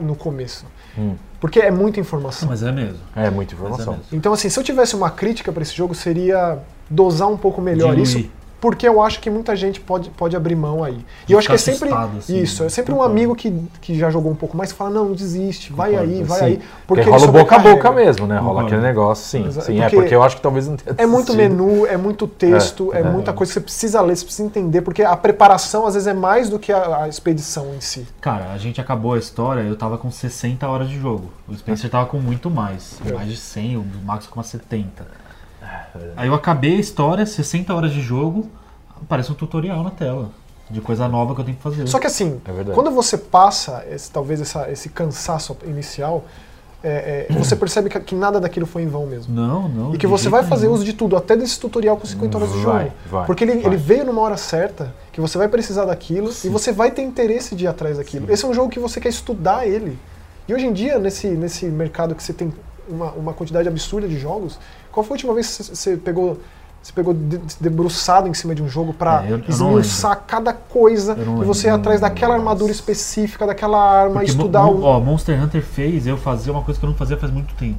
[0.00, 0.66] no começo.
[0.98, 2.46] Hum, Porque é muita informação.
[2.48, 2.98] Mas é mesmo.
[3.16, 3.92] é muita é informação.
[3.94, 4.06] mesmo.
[4.12, 6.58] Então, assim, se eu tivesse uma crítica pra esse jogo, seria
[6.90, 8.02] dosar um pouco melhor Diluir.
[8.18, 11.04] isso, porque eu acho que muita gente pode, pode abrir mão aí.
[11.28, 14.10] E eu acho que é sempre assim, isso, é sempre um amigo que, que já
[14.10, 16.44] jogou um pouco mais que fala, não, não desiste, vai Concordo, aí, vai sim.
[16.44, 16.60] aí.
[16.86, 18.36] Porque Porque rola boca a boca mesmo, né?
[18.36, 18.66] Rola Concordo.
[18.66, 19.50] aquele negócio, sim.
[19.60, 22.26] Sim é porque porque eu acho que talvez não tenha É muito menu, é muito
[22.26, 23.04] texto, é, É, é.
[23.04, 26.14] muita coisa que você precisa ler, você precisa entender, porque a preparação às vezes é
[26.14, 28.06] mais do que a, a expedição em si.
[28.20, 31.30] Cara, a gente acabou a história, eu tava com 60 horas de jogo.
[31.48, 32.98] O Spencer tava com muito mais.
[33.06, 33.12] É.
[33.12, 35.20] Mais de 100, o Max com umas 70.
[36.16, 38.48] Aí eu acabei a história, 60 horas de jogo,
[39.02, 40.30] aparece um tutorial na tela.
[40.70, 41.86] De coisa nova que eu tenho que fazer.
[41.88, 46.24] Só que assim, É quando você passa esse- talvez essa- esse cansaço inicial,
[46.82, 49.34] é, é, você percebe que, que nada daquilo foi em vão mesmo.
[49.34, 49.94] Não, não.
[49.94, 50.74] E que você vai fazer nenhum.
[50.74, 52.72] uso de tudo, até desse tutorial com 50 horas de jogo.
[52.72, 53.64] Vai, vai, Porque ele, vai.
[53.66, 56.46] ele veio numa hora certa, que você vai precisar daquilo Sim.
[56.46, 58.30] e você vai ter interesse de ir atrás daquilo.
[58.32, 59.98] Esse é um jogo que você quer estudar ele.
[60.46, 62.52] E hoje em dia, nesse, nesse mercado que você tem
[62.88, 64.56] uma, uma quantidade absurda de jogos,
[64.92, 66.38] qual foi a última vez que você, pegou.
[66.82, 71.14] Você pegou de, se debruçado em cima de um jogo pra É, esmiuçar cada coisa
[71.14, 74.82] e você ir atrás daquela armadura específica, daquela arma, Porque estudar Mo- o.
[74.84, 77.78] ó, Monster Hunter fez eu fazer uma coisa que eu não fazia faz muito tempo.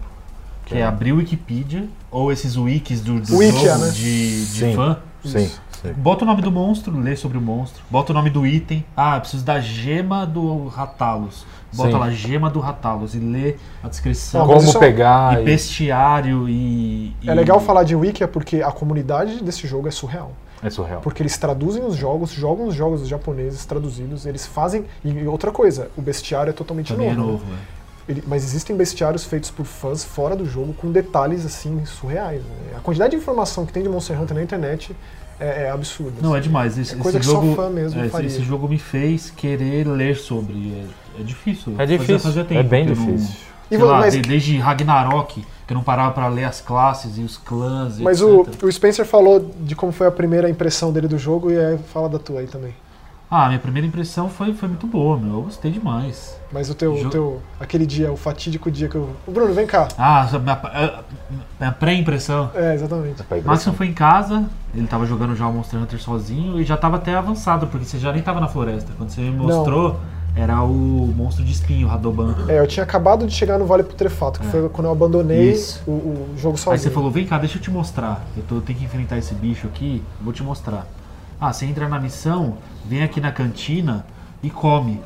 [0.67, 3.91] Que é abrir o Wikipedia, ou esses wikis do, do Wikia, jogo né?
[3.91, 4.75] de, de Sim.
[4.75, 4.97] fã.
[5.25, 5.61] Sim, Isso.
[5.81, 5.93] Sim.
[5.93, 7.83] Bota o nome do monstro, lê sobre o monstro.
[7.89, 8.83] Bota o nome do item.
[8.95, 11.45] Ah, eu preciso da gema do Ratalos.
[11.73, 11.97] Bota Sim.
[11.97, 13.15] lá, gema do Ratalos.
[13.15, 14.41] E lê a descrição.
[14.41, 18.27] Não, Como isso é- pegar E bestiário e, É e- legal falar de Wiki é
[18.27, 20.33] porque a comunidade desse jogo é surreal.
[20.61, 21.01] É surreal.
[21.01, 24.85] Porque eles traduzem os jogos, jogam os jogos japoneses traduzidos, eles fazem.
[25.03, 27.31] E outra coisa, o bestiário é totalmente Também é novo.
[27.31, 27.31] né?
[27.31, 27.45] novo,
[28.07, 28.11] é.
[28.11, 32.41] Ele- mas existem bestiários feitos por fãs fora do jogo com detalhes assim surreais.
[32.43, 32.75] né?
[32.77, 34.93] A quantidade de informação que tem de Monster Hunter na internet
[35.41, 36.13] é, é absurda.
[36.21, 36.47] Não, é assim.
[36.47, 36.77] demais.
[36.77, 38.27] Esse, É coisa esse que só jogo, fã mesmo é, esse, faria.
[38.27, 40.73] esse jogo me fez querer ler sobre.
[41.17, 41.73] É, é difícil.
[41.73, 43.35] É Fazia- difícil, fazia é tempo bem não- difícil.
[43.69, 46.59] E sei vo- lá, mas- de- desde Ragnarok, que eu não parava pra ler as
[46.59, 48.63] classes e os clãs e Mas etc.
[48.63, 51.77] o, o Spencer falou de como foi a primeira impressão dele do jogo e aí
[51.93, 52.73] fala da tua aí também.
[53.33, 55.35] Ah, minha primeira impressão foi, foi muito boa, meu.
[55.35, 56.37] Eu gostei demais.
[56.51, 59.09] Mas o teu, o teu aquele dia, o fatídico dia que eu.
[59.25, 59.87] Ô, Bruno, vem cá.
[59.97, 61.03] Ah, minha, a-
[61.57, 62.51] minha pré-impressão.
[62.53, 63.23] É, exatamente.
[63.45, 64.43] Maxon foi em casa,
[64.75, 67.97] ele tava jogando já o Monster Hunter sozinho e já tava até avançado, porque você
[67.97, 68.91] já nem tava na floresta.
[68.97, 69.97] Quando você me mostrou,
[70.35, 72.35] era o monstro de espinho, o Radoban.
[72.49, 75.89] É, eu tinha acabado de chegar no Vale Putrefato, que foi quando eu abandonei É.
[75.89, 76.73] O, o jogo sozinho.
[76.73, 78.25] Aí você falou, vem cá, deixa eu te mostrar.
[78.35, 80.85] Eu tô, tenho que enfrentar esse bicho aqui, vou te mostrar.
[81.43, 84.05] Ah, você entra na missão, vem aqui na cantina
[84.43, 85.01] e come.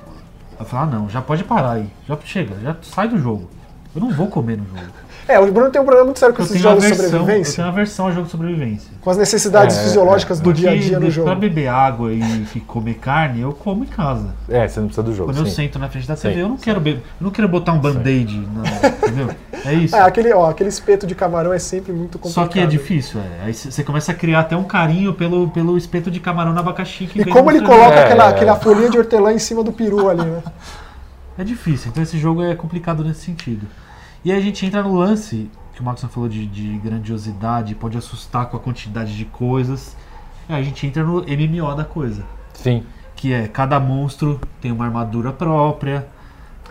[0.59, 1.89] Eu falo, ah não, já pode parar aí.
[2.05, 3.49] Já chega, já sai do jogo.
[3.95, 4.91] Eu não vou comer no jogo.
[5.27, 7.19] É, o Bruno tem um problema muito sério com Eu esses jogos de aversão, eu
[7.19, 7.55] sobrevivência.
[7.55, 8.91] tenho aversão a jogo de sobrevivência.
[9.01, 11.25] Com as necessidades É, fisiológicas do dia a dia no jogo.
[11.25, 14.35] pra beber água e comer carne, eu como em casa.
[14.47, 15.31] É, você não precisa do jogo.
[15.31, 15.51] Quando eu sim.
[15.63, 17.79] sento na frente da TV, Sim, eu não quero beber, eu não quero botar um
[17.79, 19.29] band-aid, na- entendeu?
[19.65, 19.95] É isso.
[19.95, 22.45] É, aquele, ó, aquele espeto de camarão é sempre muito complicado.
[22.45, 23.45] Só que é difícil, é.
[23.45, 27.07] Aí você começa a criar até um carinho pelo, pelo espeto de camarão na abacaxi
[27.07, 28.29] que E como ele coloca É, aquela, é.
[28.29, 30.43] aquela folhinha de hortelã em cima do peru ali, né?
[31.37, 33.67] É difícil, então esse jogo é complicado nesse sentido.
[34.25, 37.95] E aí a gente entra no lance, que o Maxon falou de, de grandiosidade, pode
[37.95, 39.95] assustar com a quantidade de coisas.
[40.49, 42.23] Aí a gente entra no MMO da coisa.
[42.55, 42.83] Sim.
[43.15, 46.07] Que é, cada monstro tem uma armadura própria,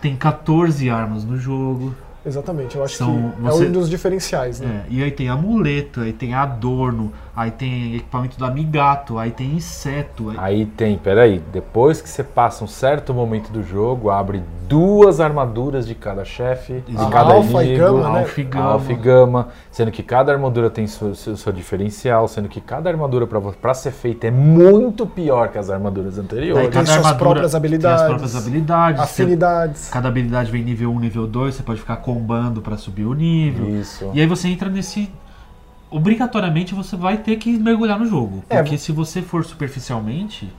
[0.00, 1.94] tem 14 armas no jogo.
[2.26, 4.84] Exatamente, eu acho São- que você- é um dos diferenciais, né?
[4.88, 9.52] É, e aí tem amuleto, aí tem adorno, aí tem equipamento do amigato, aí tem
[9.56, 10.30] inseto.
[10.30, 15.20] aí- Aí tem, peraí, depois que você passa um certo momento do jogo, abre duas
[15.20, 17.84] armaduras de cada chefe, de cada Alfa e inimigo.
[17.84, 18.20] gama, né?
[18.20, 18.64] Alfa e gama.
[18.70, 22.88] Alfa e gama, sendo que cada armadura tem seu, seu, seu diferencial, sendo que cada
[22.88, 26.70] armadura pra ser feita é muito pior que as armaduras Aí anteriores.
[26.70, 29.00] Tem suas próprias habilidades, Tem as próprias habilidades.
[29.00, 29.88] você- Afinidades.
[29.90, 33.68] Cada habilidade vem nível 1, nível 2, você pode ficar combando pra subir o nível.
[33.80, 34.10] Isso.
[34.14, 35.10] E aí você entra nesse.
[35.96, 38.42] Obrigatoriamente você vai ter que mergulhar no jogo.
[38.50, 40.52] É, Porque se você for superficialmente,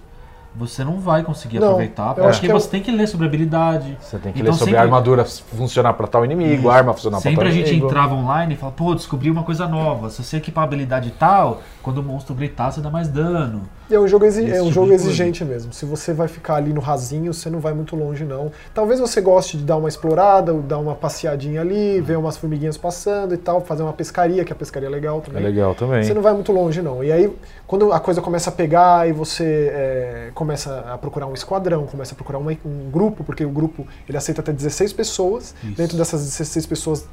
[0.55, 2.17] você não vai conseguir Não, aproveitar.
[2.17, 3.97] eu acho Porque que é você tem que ler sobre habilidade.
[3.99, 6.93] Você tem que Então ler sobre sempre- a armadura funcionar pra tal inimigo, a arma
[6.93, 7.87] funcionar pra Sempre tal a gente inimigo.
[7.87, 10.09] entrava online e falava, pô, descobri uma coisa nova.
[10.09, 13.63] Se você equipar a habilidade tal, quando o monstro gritar, você dá mais dano.
[13.89, 15.71] E é um jogo, exi- é um jogo exigente mesmo.
[15.71, 18.51] Se você vai ficar ali no rasinho, você não vai muito longe, não.
[18.73, 22.77] Talvez você goste de dar uma explorada, ou dar uma passeadinha ali, ver umas formiguinhas
[22.77, 25.43] passando e tal, fazer uma pescaria, que a pescaria é legal É também.
[25.43, 26.03] legal também.
[26.03, 27.03] Você não vai muito longe, não.
[27.03, 27.31] E aí,
[27.67, 32.13] quando a coisa começa a pegar e você é, começa a procurar um esquadrão, começa
[32.13, 35.53] a procurar uma- um grupo, porque o grupo ele aceita até 16 pessoas.
[35.63, 35.75] Isso.
[35.75, 37.05] Dentro dessas 16 pessoas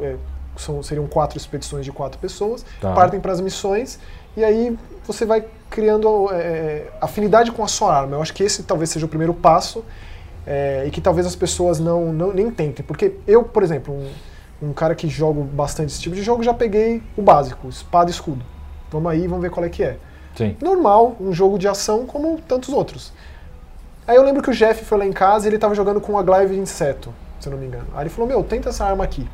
[0.00, 0.16] é,
[0.56, 2.92] são- seriam quatro expedições de quatro pessoas, Tá.
[2.94, 3.98] partem para as missões
[4.36, 8.16] e aí você vai criando é, afinidade com a sua arma.
[8.16, 9.84] Eu acho que esse talvez seja o primeiro passo
[10.46, 12.84] é, e que talvez as pessoas não, não nem tentem.
[12.84, 16.54] Porque eu, por exemplo, um, um cara que jogo bastante esse tipo de jogo, já
[16.54, 18.44] peguei o básico, espada e escudo.
[18.90, 19.98] Vamos aí, vamos ver qual é que é.
[20.36, 20.56] Sim.
[20.60, 23.12] Normal, um jogo de ação como tantos outros.
[24.06, 26.12] Aí eu lembro que o Jeff foi lá em casa e ele tava jogando com
[26.12, 27.86] uma glaive de inseto, se eu não me engano.
[27.94, 29.26] Aí ele falou, meu, tenta essa arma aqui.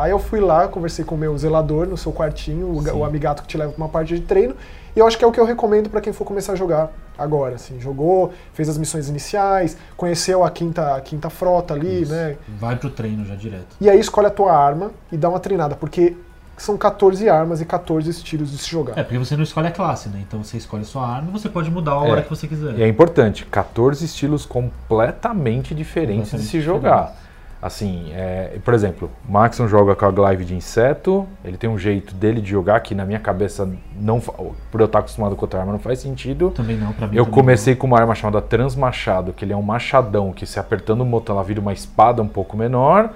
[0.00, 3.42] Aí eu fui lá, conversei com o meu zelador no seu quartinho, o, o amigato
[3.42, 4.54] que te leva pra uma parte de treino,
[4.96, 6.90] e eu acho que é o que eu recomendo pra quem for começar a jogar
[7.18, 7.78] agora, assim.
[7.78, 12.12] Jogou, fez as missões iniciais, conheceu a quinta, a quinta frota ali, Isso.
[12.12, 12.36] né?
[12.58, 13.76] Vai pro treino já direto.
[13.80, 16.16] E aí escolhe a tua arma e dá uma treinada, porque
[16.56, 18.98] são 14 armas e 14 estilos de se jogar.
[18.98, 20.22] É, porque você não escolhe a classe, né?
[20.26, 22.10] Então você escolhe a sua arma e você pode mudar a É.
[22.10, 22.78] hora que você quiser.
[22.78, 27.16] E é importante, 14 estilos completamente diferentes de Completamente se jogar.
[27.62, 31.76] Assim, é, por exemplo, o Maxon joga com a glaive de inseto, ele tem um
[31.76, 35.60] jeito dele de jogar que na minha cabeça, não, por eu estar acostumado com outra
[35.60, 36.50] arma, não faz sentido.
[36.52, 37.16] Também não, pra mim.
[37.16, 41.02] Eu comecei com uma arma chamada Transmachado, que ele é um machadão que se apertando
[41.02, 43.10] o botão ela vira uma espada um pouco menor,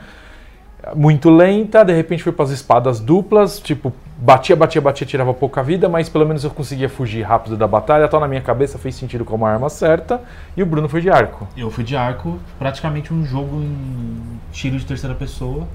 [0.94, 5.62] muito lenta, de repente fui para as espadas duplas, tipo, batia, batia, batia, tirava pouca
[5.62, 8.94] vida, mas pelo menos eu conseguia fugir rápido da batalha, tal na minha cabeça fez
[8.94, 10.20] sentido com uma arma certa,
[10.56, 11.48] e o Bruno foi de arco.
[11.56, 15.66] Eu fui de arco, praticamente um jogo em tiro de terceira pessoa.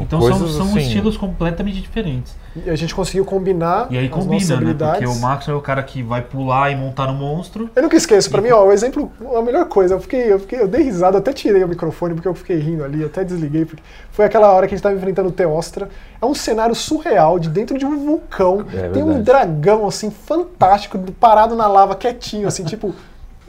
[0.00, 2.34] São então são, coisas são assim, estilos completamente diferentes.
[2.56, 4.90] E a gente conseguiu combinar E aí as nossas combina, né?
[4.92, 7.70] Porque o Max é o cara que vai pular e montar no monstro.
[7.76, 10.60] Eu nunca esqueço, pra mim, ó, o exemplo, a melhor coisa, eu fiquei, eu fiquei,
[10.60, 13.82] eu dei risada, até tirei o microfone porque eu fiquei rindo ali, até desliguei, porque
[14.10, 15.88] foi aquela hora que a gente tava enfrentando o Teostra.
[16.20, 18.64] É um cenário surreal de dentro de um vulcão.
[18.74, 22.94] É Tem um dragão, assim, fantástico, parado na lava, quietinho, assim, tipo.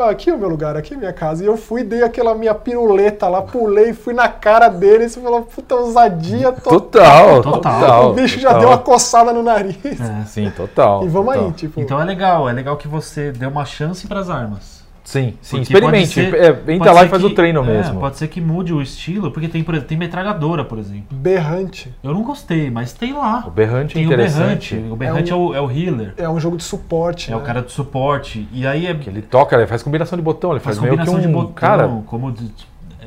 [0.02, 1.44] "Ah, Aqui é o meu lugar, aqui é minha casa.
[1.44, 5.08] E eu fui, dei aquela minha piruleta lá, pulei, fui na cara dele.
[5.08, 7.42] Você falou, puta ousadia Total, Total.
[7.62, 8.10] total.
[8.12, 8.60] O bicho já total.
[8.62, 10.00] deu uma coçada no nariz.
[10.00, 10.26] É.
[10.26, 11.04] Sim, total.
[11.06, 11.48] E vamos total.
[11.48, 11.80] aí, tipo.
[11.80, 14.81] Então é legal, é legal que você dê uma chance pras armas.
[15.12, 16.08] Sim, sim, Porque experimente.
[16.08, 18.00] ser- é, entra lá e faz que- o treino é, mesmo.
[18.00, 21.04] Pode ser que mude o estilo, porque tem, por exemplo, tem metralhadora, por exemplo.
[21.12, 21.94] Berrante.
[22.02, 23.44] Eu não gostei, mas tem lá.
[23.46, 24.76] O berrante é Tem o interessante.
[24.76, 24.94] berrante.
[24.94, 26.14] O berrante é, É um- o, é o healer.
[26.16, 27.30] É um jogo de suporte.
[27.30, 27.46] É o né?
[27.46, 28.48] cara do suporte.
[28.54, 28.94] E aí é.
[28.94, 31.34] Que ele toca, ele faz combinação de botão, ele faz, Faz meio que combinação um
[31.34, 31.90] de botão, cara.
[32.08, 32.50] como de-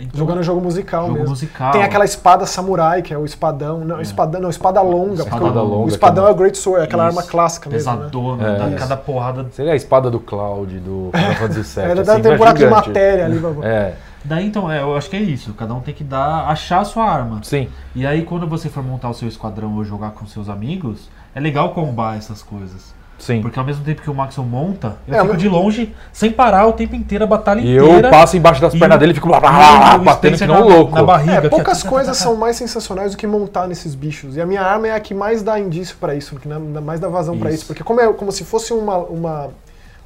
[0.00, 1.30] então, Jogando jogo musical jogo mesmo.
[1.30, 1.70] musical.
[1.72, 3.80] Tem aquela espada samurai, que é o espadão.
[3.84, 5.22] Não, espadão, não, espada longa.
[5.22, 7.18] Espada o- longa, o espadão que é o Great Sword, é aquela Isso.
[7.18, 7.90] arma clássica mesmo.
[7.92, 7.96] Né?
[7.98, 8.76] pesadona, É, dá isso.
[8.78, 9.46] cada porrada.
[9.52, 11.84] Seria a espada do Cloud do Final Fantasy VII.
[11.84, 12.88] É, assim, tem um buraco de gigante.
[12.88, 13.38] matéria ali.
[13.38, 13.94] pra- É,
[14.26, 15.52] Daí então, é, eu acho que é isso.
[15.52, 17.40] Cada um tem que dar, achar a sua arma.
[17.42, 17.68] sim.
[17.94, 21.40] E aí quando você for montar o seu esquadrão ou jogar com seus amigos, é
[21.40, 22.94] legal combar essas coisas.
[23.18, 23.40] Sim.
[23.40, 26.30] Porque ao mesmo tempo que o Maxon monta, eu É, fico mas- de longe, sem
[26.30, 28.08] parar o tempo inteiro, a batalha E inteira.
[28.08, 30.46] eu passo embaixo das E pernas dele e fico blá, blá, e blá, batendo que
[30.46, 30.94] não na- louco.
[30.94, 31.32] na barriga.
[31.38, 34.36] É, que poucas tá- coisas são mais sensacionais do que montar nesses bichos.
[34.36, 37.08] E a minha arma é a que mais dá indício pra isso, que mais dá
[37.08, 37.58] vazão pra Isso.
[37.58, 37.66] isso.
[37.66, 39.48] Porque como é como se fosse uma, uma,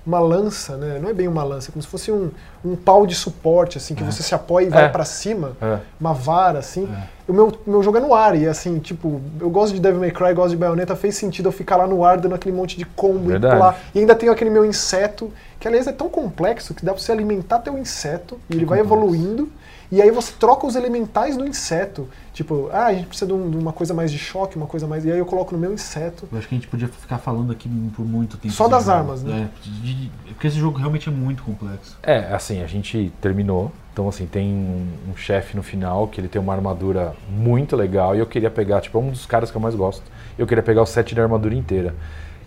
[0.08, 0.98] uma lança, né?
[1.00, 2.30] Não é bem uma lança, é como se fosse um,
[2.64, 4.88] um pau de suporte, assim, que você se apoia e vai É.
[4.88, 5.78] pra cima, É.
[6.00, 6.88] uma vara, assim.
[6.90, 7.18] É.
[7.30, 10.10] O meu, meu jogo é no ar, e assim, tipo, eu gosto de Devil May
[10.10, 12.86] Cry, gosto de Bayonetta, fez sentido eu ficar lá no ar dando aquele monte de
[12.86, 13.54] combo Verdade.
[13.54, 13.78] e pular.
[13.94, 17.12] E ainda tenho aquele meu inseto, que aliás é tão complexo que dá pra você
[17.12, 19.04] alimentar teu inseto, e ele vai complexo.
[19.04, 19.52] evoluindo,
[19.90, 22.08] e aí você troca os elementais do inseto.
[22.34, 24.86] Tipo, ah, a gente precisa de, um- de uma coisa mais de choque, uma coisa
[24.86, 25.04] mais.
[25.04, 26.28] E aí eu coloco no meu inseto.
[26.30, 28.52] Eu acho que a gente podia ficar falando aqui por muito tempo.
[28.54, 28.96] Só das jogo.
[28.98, 29.48] armas, né?
[29.50, 31.96] É, de- de- porque esse jogo realmente é muito complexo.
[32.02, 33.72] É, assim, a gente terminou.
[33.92, 38.14] Então, assim, tem um, um chefe no final que ele tem uma armadura muito legal.
[38.14, 40.04] E eu queria pegar, tipo, é um dos caras que eu mais gosto.
[40.38, 41.94] Eu queria pegar o set da armadura inteira.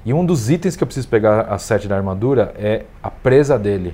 [0.06, 3.60] E um dos itens que eu preciso pegar a set da armadura é a presa
[3.60, 3.93] dele.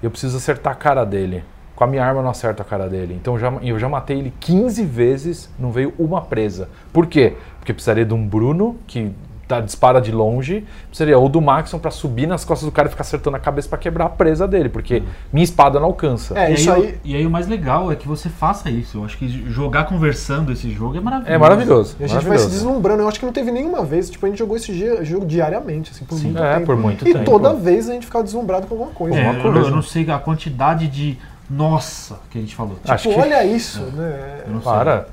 [0.00, 1.42] Eu preciso acertar a cara dele.
[1.74, 3.16] Com a minha arma eu não acerto a cara dele.
[3.20, 6.68] Então já, eu já matei ele 15 vezes, não veio uma presa.
[6.92, 7.34] Por quê?
[7.58, 9.10] Porque precisaria de um Bruno, que
[9.48, 12.90] tá, dispara de longe, precisaria ou do Maxon pra subir nas costas do cara e
[12.90, 16.38] ficar acertando a cabeça pra quebrar a presa dele, porque minha espada não alcança.
[16.38, 18.98] É, e, isso aí, aí- e aí o mais legal é que você faça isso.
[18.98, 21.34] Eu acho que jogar conversando esse jogo é maravilhoso.
[21.34, 21.96] É maravilhoso.
[22.00, 22.54] E a gente vai se maravilhoso.
[22.54, 23.02] deslumbrando.
[23.02, 24.08] Eu acho que não teve nenhuma vez.
[24.10, 26.24] Tipo, a gente jogou esse dia- jogo diariamente, assim, por Sim.
[26.26, 26.66] muito É, tempo.
[26.66, 27.24] por muito e tempo.
[27.24, 29.16] toda vez a gente ficava deslumbrado com alguma coisa.
[29.18, 29.68] É, Alguma eu, não- coisa.
[29.68, 31.18] eu não sei a quantidade de
[31.52, 32.76] nossa que a gente falou.
[32.76, 34.42] Tipo, Acho que- olha isso, né?
[34.46, 34.72] Eu não sei.
[34.72, 35.08] Para.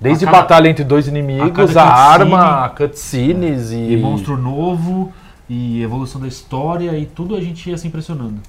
[0.00, 3.92] Desde A cada- batalha entre dois a inimigos, a, cutscene- arma, cutscenes e.
[3.92, 5.12] E monstro novo,
[5.48, 8.40] e evolução da história, e tudo a gente ia se impressionando.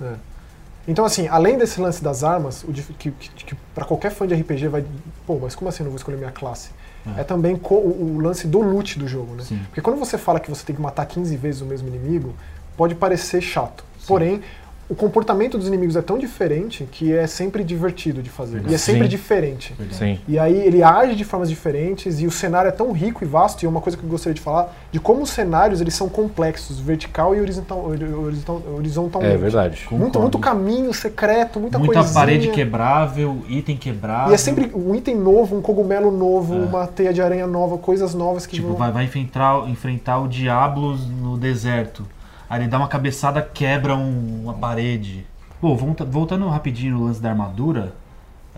[0.88, 4.28] Então, assim, além desse lance das armas, o dif- que, que, que para qualquer fã
[4.28, 4.86] de RPG vai.
[5.26, 6.70] Pô, mas como assim eu não vou escolher minha classe?
[7.18, 7.22] É.
[7.22, 9.44] É, também co- o, o lance do loot do jogo, né?
[9.44, 9.60] Sim.
[9.68, 12.34] Porque quando você fala que você tem que matar 15 vezes o mesmo inimigo,
[12.78, 13.84] pode parecer chato.
[14.08, 14.42] Porém,
[14.88, 18.62] o comportamento dos inimigos é tão diferente que é sempre divertido de fazer.
[18.68, 19.08] E é sempre Sim.
[19.10, 19.76] diferente.
[19.92, 20.20] Sim.
[20.28, 23.64] E aí ele age de formas diferentes e o cenário é tão rico e vasto,
[23.64, 26.08] e é uma coisa que eu gostaria de falar, de como os cenários eles são
[26.08, 29.34] complexos, vertical e horizontal, horizontal, horizontalmente.
[29.34, 29.88] É verdade.
[29.90, 32.14] Muito, muito caminho secreto, muita, Muita coisinha.
[32.14, 34.32] parede quebrável, item quebrável.
[34.32, 36.58] E é sempre um item novo, um cogumelo novo, É.
[36.58, 38.78] uma teia de aranha nova, coisas novas que Tipo, vão...
[38.78, 42.06] vai, vai enfrentar, enfrentar o Diablos no deserto.
[42.50, 45.26] Aí ele dá uma cabeçada, quebra um- uma parede.
[45.62, 47.94] Pô, volta- voltando rapidinho no lance da armadura,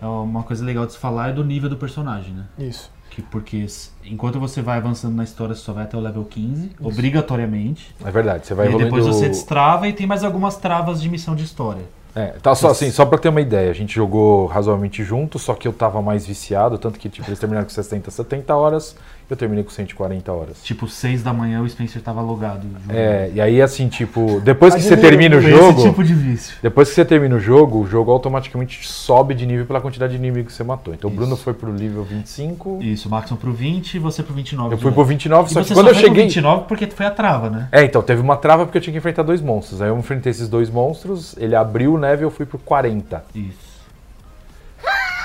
[0.00, 2.44] é uma coisa legal de se falar é do nível do personagem, né?
[2.58, 2.90] Isso.
[3.10, 3.66] Que, porque
[4.04, 7.94] enquanto você vai avançando na história, você só vai até o level 15, obrigatoriamente.
[8.04, 8.46] É verdade.
[8.46, 8.90] Você E vai evoluindo.
[8.94, 11.82] depois você destrava e tem mais algumas travas de missão de história.
[12.14, 15.54] É, tá só assim, só pra ter uma ideia, a gente jogou razoavelmente junto, só
[15.54, 18.96] que eu tava mais viciado, tanto que tipo, eles terminaram com 60, 70 horas,
[19.34, 20.62] eu terminei com 140 horas.
[20.62, 22.66] Tipo, 6 da manhã o Spencer tava logado.
[22.88, 26.56] É, e aí assim, tipo, depois que você termina o jogo, Esse tipo de vício.
[26.62, 30.18] depois que você termina o jogo, o jogo automaticamente sobe de nível pela quantidade de
[30.18, 30.94] inimigos que você matou.
[30.94, 34.34] Então o Bruno foi pro nível 25, Isso, o Maxon pro 20 e você pro
[34.34, 34.74] 29.
[34.74, 35.08] eu fui pro novo.
[35.08, 36.24] 29, E só que quando só eu foi pro cheguei...
[36.24, 37.68] 29 porque foi a trava, né?
[37.72, 39.80] É, então, teve uma trava porque eu tinha que enfrentar dois monstros.
[39.82, 43.24] Aí eu enfrentei esses dois monstros, ele abriu o neve e eu fui pro 40.
[43.34, 43.67] Isso.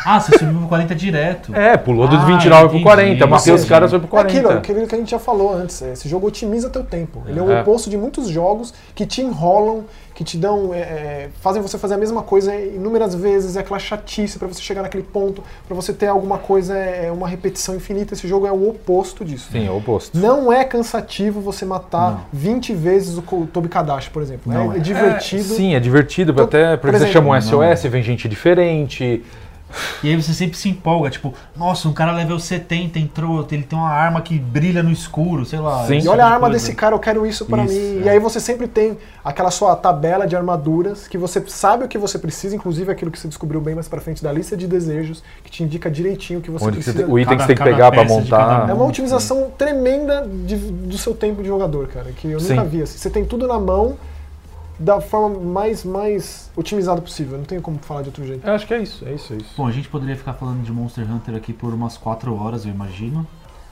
[0.06, 1.56] Ah, você subiu pro 40 direto.
[1.56, 2.70] É, pulou do Ah, 29 entendi.
[2.84, 3.28] pro 40.
[3.28, 4.38] Matei os caras, foi pro É 40.
[4.38, 5.82] aquilo, aquilo que a gente já falou antes.
[5.82, 7.24] é, Esse jogo otimiza teu tempo.
[7.28, 7.62] Ele é o É.
[7.62, 9.86] oposto de muitos jogos que te enrolam,
[10.16, 10.74] que te dão.
[10.74, 14.62] é, é, fazem você fazer a mesma coisa inúmeras vezes, é aquela chatice pra você
[14.62, 18.14] chegar naquele ponto, pra você ter alguma coisa, é é uma repetição infinita.
[18.14, 19.50] Esse jogo é o oposto disso.
[19.52, 20.18] Sim, é o oposto.
[20.18, 22.22] Não é cansativo você matar Não.
[22.32, 24.52] 20 vezes o Tobi Kadashi, por exemplo.
[24.54, 24.80] Não é, é.
[24.80, 25.44] divertido.
[25.44, 27.42] Sim, é divertido, Então, até porque por você exemplo, chama um não.
[27.42, 29.24] SOS, vem gente diferente.
[30.04, 33.78] E aí você sempre se empolga, tipo, nossa, um cara level 70 entrou, ele tem
[33.78, 35.86] uma arma que brilha no escuro, sei lá.
[35.86, 35.94] Sim.
[35.94, 36.54] E olha tipo a de arma coisa.
[36.54, 38.00] desse cara, eu quero isso pra Isso, mim.
[38.02, 38.04] é.
[38.06, 41.98] E aí você sempre tem aquela sua tabela de armaduras que você sabe o que
[41.98, 45.24] você precisa, inclusive aquilo que você descobriu bem mais pra frente da lista de desejos,
[45.44, 47.06] que te indica direitinho o que você Onde que você precisa.
[47.06, 48.70] tem- o item Cada- que você tem que pegar de montar.
[48.70, 48.76] É um.
[48.78, 52.68] uma otimização tremenda de- do seu tempo de jogador, cara, que eu nunca Sim.
[52.68, 52.82] vi.
[52.84, 52.98] Assim.
[52.98, 53.96] Você tem tudo na mão
[54.84, 57.38] da forma mais, mais otimizada possível.
[57.38, 58.46] Não tenho como falar de outro jeito.
[58.46, 59.54] Eu acho que é isso, é isso, é isso.
[59.56, 62.72] Bom, a gente poderia ficar falando de Monster Hunter aqui por umas 4 horas, eu
[62.72, 63.26] imagino.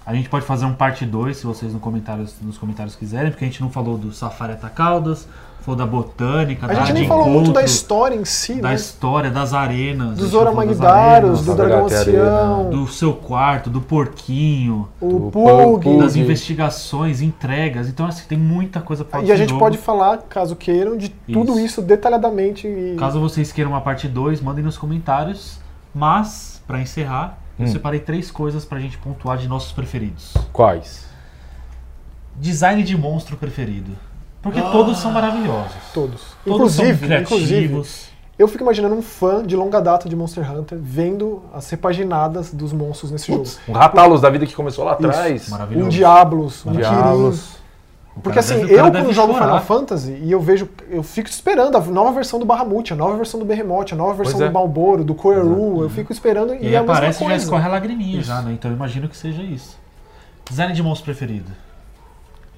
[0.05, 3.45] A gente pode fazer um parte 2, se vocês no comentários, nos comentários quiserem, porque
[3.45, 5.27] a gente não falou do Safari Atacaldas,
[5.61, 8.69] falou da botânica, A da gente área nem falou muito da história em si, da
[8.69, 8.75] né?
[8.75, 10.13] história, das arenas.
[10.13, 15.97] a Dos gente Oramagdaros, do Dragão Ancião, do seu quarto, do porquinho, o do Pug.
[15.99, 17.87] Das investigações, entregas.
[17.87, 19.59] Então, assim, tem muita coisa pra falar E a gente jogo.
[19.59, 21.65] pode falar, caso queiram, de tudo Isso.
[21.65, 22.67] isso detalhadamente.
[22.67, 22.95] E...
[22.97, 25.59] Caso vocês queiram uma parte 2, mandem nos comentários.
[25.93, 27.71] Mas, pra encerrar, eu Hum.
[27.71, 30.33] separei três coisas pra gente pontuar de nossos preferidos.
[30.51, 31.05] Quais?
[32.35, 33.91] Design de monstro preferido.
[34.41, 35.75] Porque todos são maravilhosos.
[35.93, 36.21] Todos.
[36.43, 38.05] Todos são inclusive, inclusive, criativos.
[38.39, 42.73] eu fico imaginando um fã de longa data de Monster Hunter vendo as repaginadas dos
[42.73, 43.45] monstros nesse jogo.
[43.67, 45.49] Um Ratalos da vida que começou lá atrás.
[45.49, 45.85] Maravilhoso.
[45.85, 46.81] Um Diablos, um Kirin.
[46.83, 47.60] Diablos.
[48.21, 49.45] Porque assim, deve- eu quando jogo chorar.
[49.45, 53.15] Final Fantasy e eu vejo, eu fico esperando a nova versão do Bahamut, a nova
[53.15, 54.47] versão do Behemoth, a nova versão Pois é.
[54.47, 57.29] do Balboro, do Koeru, eu fico esperando e, E é a mesma aparece e já
[57.29, 57.43] coisa.
[57.45, 58.27] escorre a lagriminha Isso.
[58.27, 58.51] já, né?
[58.51, 59.79] Então eu imagino que seja isso.
[60.49, 61.49] Design de monstro preferido.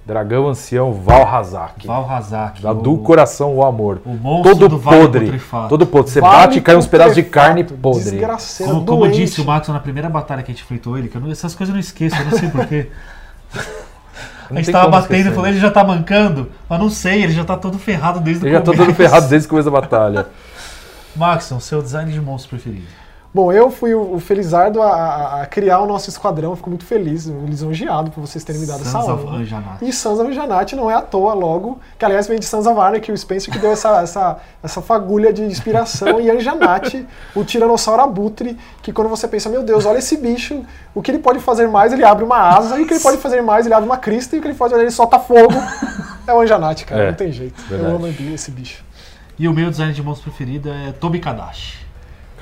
[0.05, 1.87] Dragão ancião Valhazak.
[1.87, 2.61] Val Hazak.
[2.61, 4.01] Da o, do coração o amor.
[4.05, 5.21] o monstro Todo do Vale podre.
[5.25, 5.69] Putrefado.
[5.69, 6.11] Todo podre.
[6.11, 8.03] Você Vale bate e cai uns pedaços de carne podre.
[8.03, 11.15] Desgraceira, Como, como disse o Max na primeira batalha que a gente enfrentou ele, que
[11.15, 12.87] eu não- essas coisas eu não esqueço, eu não sei porquê.
[14.49, 17.23] A Não gente tem tava batendo e falou, ele já tá mancando, mas não sei,
[17.23, 18.85] ele já tá todo ferrado desde o Eu já tô começo.
[18.85, 20.27] todo ferrado desde o começo da batalha.
[21.15, 22.87] Maxon, seu design de monstro preferido.
[23.33, 26.85] Bom, eu fui o, o Felizardo a, a- a criar o nosso esquadrão, fico muito
[26.85, 29.37] feliz, lisonjeado por vocês terem me dado essa Sons honra.
[29.37, 29.83] Anjanat.
[29.83, 32.79] E Sons of Janat não é à toa, logo, que aliás vem de Sons of
[32.79, 38.03] Anarchy, o Spencer que deu essa, essa, essa fagulha de inspiração, e Anjanat, o Tiranossauro
[38.03, 41.67] Abutre, que quando você pensa, meu Deus, olha esse bicho, o que ele pode fazer
[41.67, 43.97] mais, ele abre uma asa, e o que ele pode fazer mais, ele abre uma
[43.97, 45.53] crista, e o que ele pode fazer, ele solta fogo.
[46.25, 47.61] É o Anjanat, cara, É, não tem jeito.
[47.63, 47.91] verdade.
[47.91, 48.81] Eu amo esse bicho.
[49.37, 51.82] E o meu design de monstro preferido é Tobi Kadashi,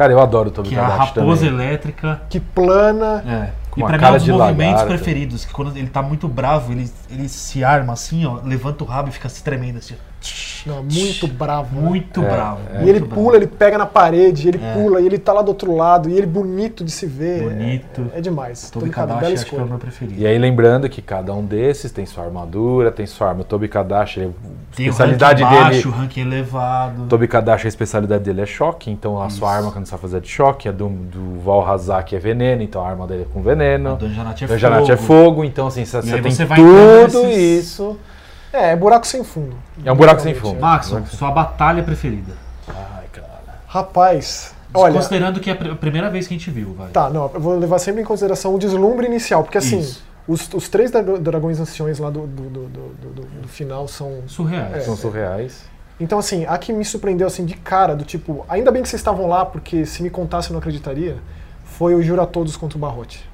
[0.02, 1.64] Cara, eu adoro o Tobi que é a raposa também.
[1.64, 2.22] elétrica.
[2.28, 3.62] Que plana, É.
[3.70, 4.86] Com e pra mim é um dos movimentos lagarta.
[4.88, 8.88] preferidos, que quando ele tá muito bravo, ele, ele se arma assim, ó, levanta o
[8.88, 9.94] rabo e fica se tremendo assim.
[10.66, 11.76] Não, muito bravo.
[11.76, 11.82] né?
[11.90, 12.60] Muito É, bravo.
[12.70, 12.74] é.
[12.74, 13.16] E muito ele bravo.
[13.16, 14.74] pula, ele pega na parede, ele É.
[14.74, 17.44] pula, e ele tá lá do outro lado, e ele bonito de se ver.
[17.44, 18.06] Bonito.
[18.14, 18.70] É, é demais.
[18.70, 20.22] Tobi Kadashi, acho que é o meu preferido.
[20.22, 23.42] E aí lembrando que cada um desses tem sua armadura, tem sua arma.
[23.42, 24.36] O Tobi Kadashi, ele-
[24.72, 25.88] a Tem o especialidade ranking baixo, dele...
[25.88, 27.04] o ranking elevado.
[27.04, 29.58] O Tobi Kadashi, a especialidade dele é choque, então a sua Isso.
[29.58, 32.84] arma quando você vai fazer é de choque, a do, do Valhazak é veneno, então
[32.86, 33.92] a arma dele é com veneno.
[33.92, 34.92] A do Anjanat é O fogo.
[34.92, 37.98] É fogo, então assim, você, tem você tudo nesses- isso.
[38.54, 39.56] É, é buraco sem fundo.
[39.84, 40.58] É um buraco sem fundo.
[40.58, 40.60] é.
[40.60, 42.34] Maxon, sua batalha preferida.
[42.68, 43.28] Ai, cara.
[43.68, 44.94] Rapaz, olha.
[44.94, 46.90] Considerando que é a pr- a primeira vez que a gente viu, vai.
[46.90, 50.04] Tá, não, eu vou levar sempre em consideração o deslumbre inicial, porque assim, Isso.
[50.28, 54.24] os, os três dra- dragões anciões lá do, do, do, do- do- do final são.
[54.28, 54.76] Surreais.
[54.76, 54.80] É.
[54.82, 55.64] São surreais.
[56.00, 59.00] Então, assim, a que me surpreendeu assim de cara, do tipo, ainda bem que vocês
[59.00, 61.18] estavam lá, porque se me contasse eu não acreditaria,
[61.64, 63.30] foi o Jura Todos contra o Barrote.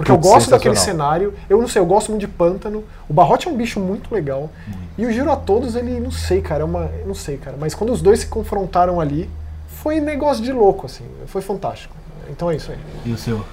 [0.00, 2.82] Porque eu Putz, gosto daquele cenário, eu não sei, eu gosto muito de pântano.
[3.06, 4.48] O Barrote é um bicho muito legal.
[4.96, 6.88] E o Jura Todos, ele, não sei, cara, é uma.
[7.00, 7.54] eu Não sei, cara.
[7.60, 9.28] Mas quando os dois se confrontaram ali,
[9.68, 11.04] foi negócio de louco, assim.
[11.26, 11.94] Foi fantástico.
[12.30, 12.78] Então é isso aí.
[13.04, 13.44] E o seu?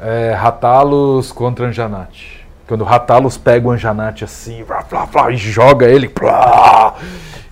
[0.00, 2.44] É, Ratalos contra Anjanat.
[2.66, 6.96] Quando o Ratalos pega o Anjanat assim, blá, blá, blá, e joga ele, blá,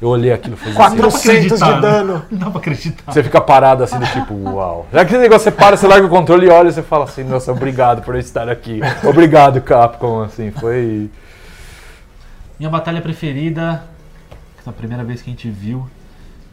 [0.05, 1.81] eu olhei aquilo e falei assim, 400 de acreditar, né?
[1.81, 2.23] dano.
[2.31, 3.12] Não dá pra acreditar.
[3.12, 4.87] Você fica parado assim, do tipo, uau.
[4.93, 7.05] Já que esse negócio você para, você larga o controle e olha e você fala
[7.05, 8.81] assim, nossa, obrigado por eu estar aqui.
[9.03, 11.11] Obrigado, Capcom, assim, foi.
[12.59, 13.83] Minha batalha preferida,
[14.64, 15.88] na primeira vez que a gente viu,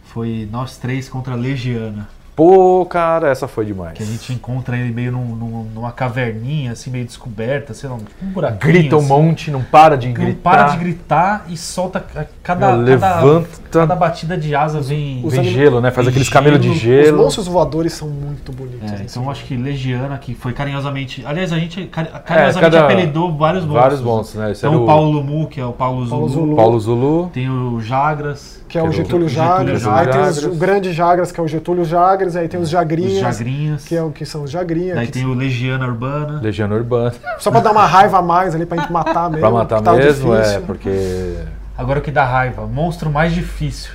[0.05, 2.07] foi nós três contra a Legiana.
[2.35, 3.93] Pô, cara, essa foi demais.
[3.93, 7.95] Que a gente encontra ele meio num- num- numa caverninha, assim, meio descoberta, sei lá,
[7.95, 8.59] um buraquinho.
[8.73, 9.07] Grita um assim.
[9.09, 10.41] monte, não para de Não gritar.
[10.49, 13.49] para de gritar e solta a- cada, Meu, cada, levanta.
[13.69, 15.21] cada batida de asa vem.
[15.23, 15.91] Os Vem gelo, né?
[15.91, 17.17] Faz aqueles camelos de gelo.
[17.17, 18.89] Os monstros voadores são muito bonitos.
[18.91, 21.23] É, nesse então acho que Legiana, que foi carinhosamente.
[21.25, 23.81] Aliás, a gente cari- carinhosamente cada- apelidou vários monstros.
[23.83, 24.51] Vários monstros, né?
[24.51, 26.09] Esse Então o Paulo Lumu, que é o Paulo Zulu.
[26.17, 26.55] Paulo Zulu.
[26.55, 27.29] Paulo Zulu.
[27.33, 30.37] Tem o Jagras, Que é o é Getúlio Getúlio Jagras, Jagras.
[30.37, 33.37] aí tem o grande Jagras, que é o Getúlio Jagras, aí tem os os Jagrinhas,
[33.37, 33.83] Jagrinhas.
[33.85, 34.95] que, é o, que são os Jagrinhas.
[34.95, 36.39] Daí tem o Legiana Urbana.
[36.41, 37.13] Legião Urbana.
[37.39, 39.39] Só pra dar uma raiva a mais ali, pra gente matar mesmo.
[39.41, 41.37] Pra matar mesmo, é, difícil, porque.
[41.77, 43.91] Agora o que dá raiva, monstro mais difícil.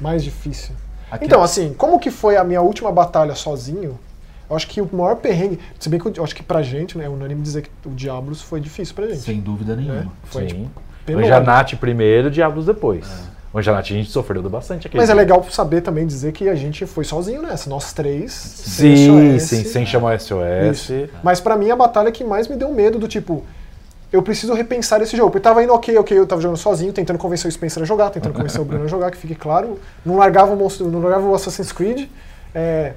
[0.00, 0.74] Mais difícil.
[1.10, 3.98] Aqui- Então, assim, como que foi a minha última batalha sozinho?
[4.48, 7.04] Eu acho que o maior perrengue, se bem que eu acho que pra gente, né,
[7.04, 9.20] é unânime dizer que o Diablos foi difícil pra gente.
[9.20, 9.82] Sem dúvida né?
[9.82, 10.12] nenhuma.
[10.24, 10.70] Foi tipo, Sim.
[11.06, 11.34] penúltimo.
[11.34, 13.06] Anjanate primeiro, Diablos depois.
[13.52, 14.96] O Anjanate a gente sofreu bastante aqui.
[14.96, 18.32] Mas é legal saber também dizer que a gente foi sozinho nessa, nós três.
[18.32, 19.42] Sim, SOS.
[19.42, 20.40] sim, sem chamar SOS.
[20.72, 21.08] Isso.
[21.22, 23.44] Mas pra mim a batalha que mais me deu medo do tipo,
[24.12, 25.30] eu preciso repensar esse jogo.
[25.32, 28.10] Porque tava indo ok, ok, eu tava jogando sozinho, tentando convencer o Spencer a jogar,
[28.10, 29.80] tentando convencer o Bruno a jogar, que fique claro.
[30.06, 32.08] Não largava o monstro, não largava o Assassin's Creed.
[32.54, 32.92] É,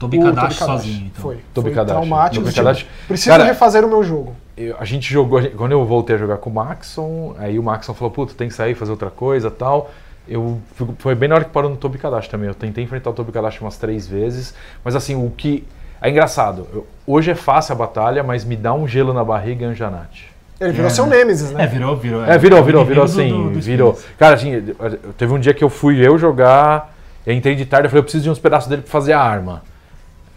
[0.00, 1.22] Tobi Kadashi sozinho, então.
[1.22, 1.38] Foi.
[1.52, 1.98] Tobi foi Kadashi.
[1.98, 2.44] traumático.
[2.52, 2.90] Tobi tipo.
[3.06, 4.34] Preciso Cara, refazer o meu jogo.
[4.56, 7.58] Eu- a gente jogou, a gente- quando eu voltei a jogar com o Maxon, aí
[7.58, 9.90] o Maxon falou, puta, tem que sair, fazer outra coisa tal.
[10.28, 12.48] Eu fico- foi bem na hora que parou no Tobi Kadashi também.
[12.48, 14.54] Eu tentei enfrentar o Tobi Kadashi umas três vezes,
[14.84, 15.64] mas assim, o que.
[16.02, 16.66] É engraçado.
[16.72, 20.30] eu- hoje é fácil a batalha, mas me dá um gelo na barriga Anjanate.
[20.58, 21.06] Ele virou É, seu?
[21.06, 21.64] Nemesis, né?
[21.64, 22.24] É, virou, virou.
[22.24, 23.98] É, virou, virou, virou inimigo assim, do- do virou.
[24.18, 24.74] Cara, assim,
[25.18, 26.94] teve um dia que eu fui eu jogar,
[27.26, 29.20] eu entrei de tarde, eu falei, eu preciso de uns pedaços dele pra fazer a
[29.20, 29.62] arma.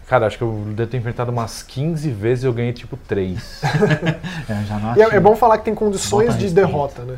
[0.06, 3.62] Cara, acho que eu devo ter enfrentado umas 15 vezes e eu ganhei tipo 3.
[4.48, 7.16] É, E é, é bom falar que tem condições Bota de derrota, né?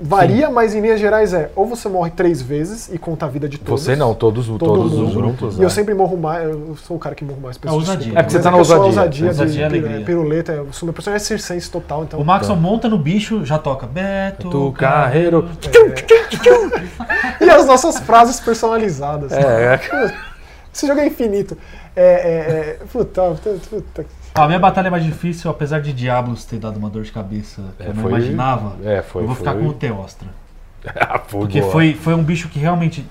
[0.00, 3.48] Varia, mas em linhas gerais é ou você morre três vezes e conta a vida
[3.48, 3.82] de todos.
[3.82, 5.06] Você não, todos, Todo todos mundo.
[5.06, 5.56] os juntos.
[5.56, 5.70] E eu é.
[5.70, 7.56] sempre morro mais, eu sou o cara que morro mais.
[7.56, 7.96] peço É ousadia.
[7.98, 8.18] desculpa.
[8.18, 8.84] É porque você tá na eu ousadia.
[8.84, 10.04] ousadia, Ousadia é de alegria.
[10.04, 12.18] piruleta, eu sou meu personagem é circense total, então...
[12.18, 15.48] O Maxon monta no bicho, já toca Beto, Tu carreiro.
[17.40, 19.30] E as nossas frases personalizadas.
[19.32, 19.80] É, é.
[20.74, 21.56] Esse jogo é infinito.
[21.94, 23.22] É, é, é, puta,
[23.70, 27.12] puta, a minha batalha é mais difícil, apesar de Diablos ter dado uma dor de
[27.12, 28.76] cabeça que É, eu não foi- imaginava.
[28.84, 29.22] É, foi.
[29.22, 29.62] eu vou ficar foi.
[29.62, 30.28] com o Teostra.
[31.00, 31.72] Ah, foi Porque boa.
[31.72, 33.06] foi, foi um bicho que realmente.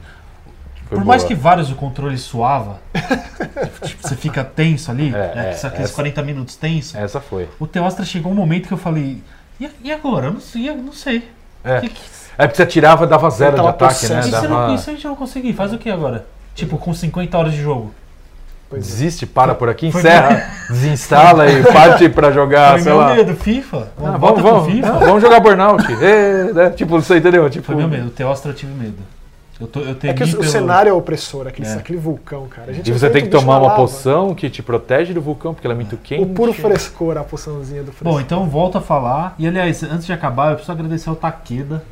[0.87, 1.29] Foi por mais boa.
[1.29, 2.79] que vários o controle suava,
[3.83, 6.95] tipo, você fica tenso ali, É, né, é, aqueles essa- 40 minutos tenso.
[6.97, 7.47] Essa foi.
[7.59, 9.23] O Teostra chegou um momento que eu falei,
[9.59, 10.27] e, e agora?
[10.27, 11.27] Eu não sei, eu não sei.
[11.63, 11.79] É.
[11.79, 12.01] Que- que-
[12.37, 14.19] É porque você atirava, dava zero de ataque, né?
[14.19, 14.67] e, se eu Dava...
[14.67, 15.53] não, se a gente não conseguir?
[15.53, 16.25] Faz o que agora?
[16.55, 17.91] Tipo, com 50 horas de jogo.
[18.69, 18.85] Pois é.
[18.87, 23.13] Desiste, para por aqui, Foi encerra, desinstala e parte pra jogar, Foi sei meu lá.
[23.15, 23.87] medo, FIFA.
[23.97, 24.87] Ah, Volta vamos, vamos, FIFA.
[24.91, 25.83] não, vamos jogar Burnout.
[26.03, 26.69] É, né?
[26.71, 27.47] Tipo, você entendeu?
[27.49, 28.07] Tipo, Foi meu medo.
[28.07, 28.97] O Teostra eu tive medo.
[29.61, 31.73] Eu, tô, eu É que o, pelo- cenário é opressor, aquele, É.
[31.73, 32.71] aquele vulcão, cara.
[32.71, 33.75] A gente E você enfrenta tem que tomar uma lava.
[33.75, 36.23] poção que te protege do vulcão, porque ela é muito quente.
[36.23, 38.13] O puro frescor, a poçãozinha do frescor.
[38.13, 39.35] Bom, então volto a falar.
[39.37, 41.83] E aliás, antes de acabar, eu preciso agradecer ao Takeda,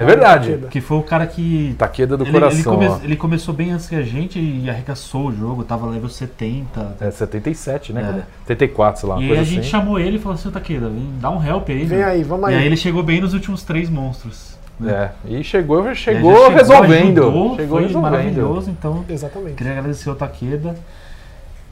[0.00, 0.48] É verdade.
[0.50, 0.66] Takeda.
[0.68, 1.74] que foi o cara que.
[1.78, 2.98] Taqueda do Ele, ele, coração, come- ó.
[3.02, 6.96] ele começou bem antes que a gente e arregaçou o jogo, tava level 70.
[7.00, 8.00] É 77, né?
[8.00, 8.04] É.
[8.04, 8.28] cara?
[8.46, 9.68] 74, sei lá, e aí a gente assim.
[9.68, 11.84] chamou ele e falou assim, Takeda, vem dar um help aí.
[11.84, 12.58] Vem né?" aí, vamos E aí.
[12.60, 14.58] aí ele chegou bem nos últimos três monstros.
[14.78, 15.10] né?
[15.26, 17.18] É, e chegou, E aí chegou, chegou, resolvendo.
[17.22, 18.10] ajudou, chegou foi resolvendo.
[18.12, 19.56] maravilhoso, então Exatamente.
[19.56, 20.74] queria agradecer ao Takeda.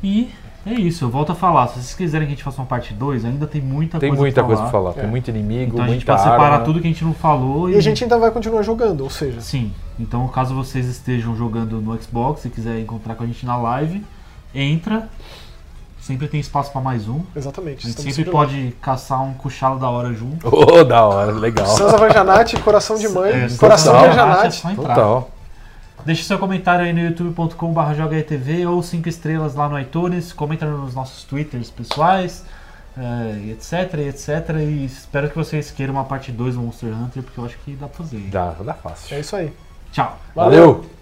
[0.05, 0.29] E
[0.71, 1.67] é isso, eu volto a falar.
[1.69, 4.23] Se vocês quiserem que a gente faça uma parte 2, ainda tem muita Tem coisa
[4.23, 4.71] muita pra coisa falar.
[4.71, 4.93] pra falar.
[4.95, 5.07] Tem É.
[5.07, 6.65] muito inimigo, Então a gente muita pode separar arma.
[6.65, 9.41] tudo que a gente não falou E a gente ainda vai continuar jogando, ou seja,
[9.41, 13.57] Sim, então caso vocês estejam jogando no Xbox e quiser encontrar com a gente na
[13.57, 14.05] live,
[14.55, 15.09] entra.
[16.01, 17.21] Sempre tem espaço pra mais um.
[17.37, 17.87] exatamente.
[17.87, 18.31] A gente sempre lá.
[18.33, 20.49] pode caçar um cuchalo da hora junto.
[20.49, 21.67] Ô, da hora, legal.
[21.67, 24.67] Sansa Vanjanati, coração de mãe, É, coração Vanjanati.
[24.67, 24.75] É.
[24.75, 25.31] Total.
[26.05, 30.33] Deixe seu comentário aí no youtube.com.br jogaetv ou 5 estrelas lá no iTunes.
[30.33, 32.45] Comenta nos nossos twitters pessoais,
[32.97, 34.57] eh, etc, etc.
[34.59, 37.73] E espero que vocês queiram uma parte 2 do Monster Hunter, porque eu acho que
[37.73, 38.19] dá pra fazer.
[38.31, 39.17] Dá, dá fácil.
[39.17, 39.53] É isso aí.
[39.93, 40.19] Tchau!
[40.35, 40.98] Valeu.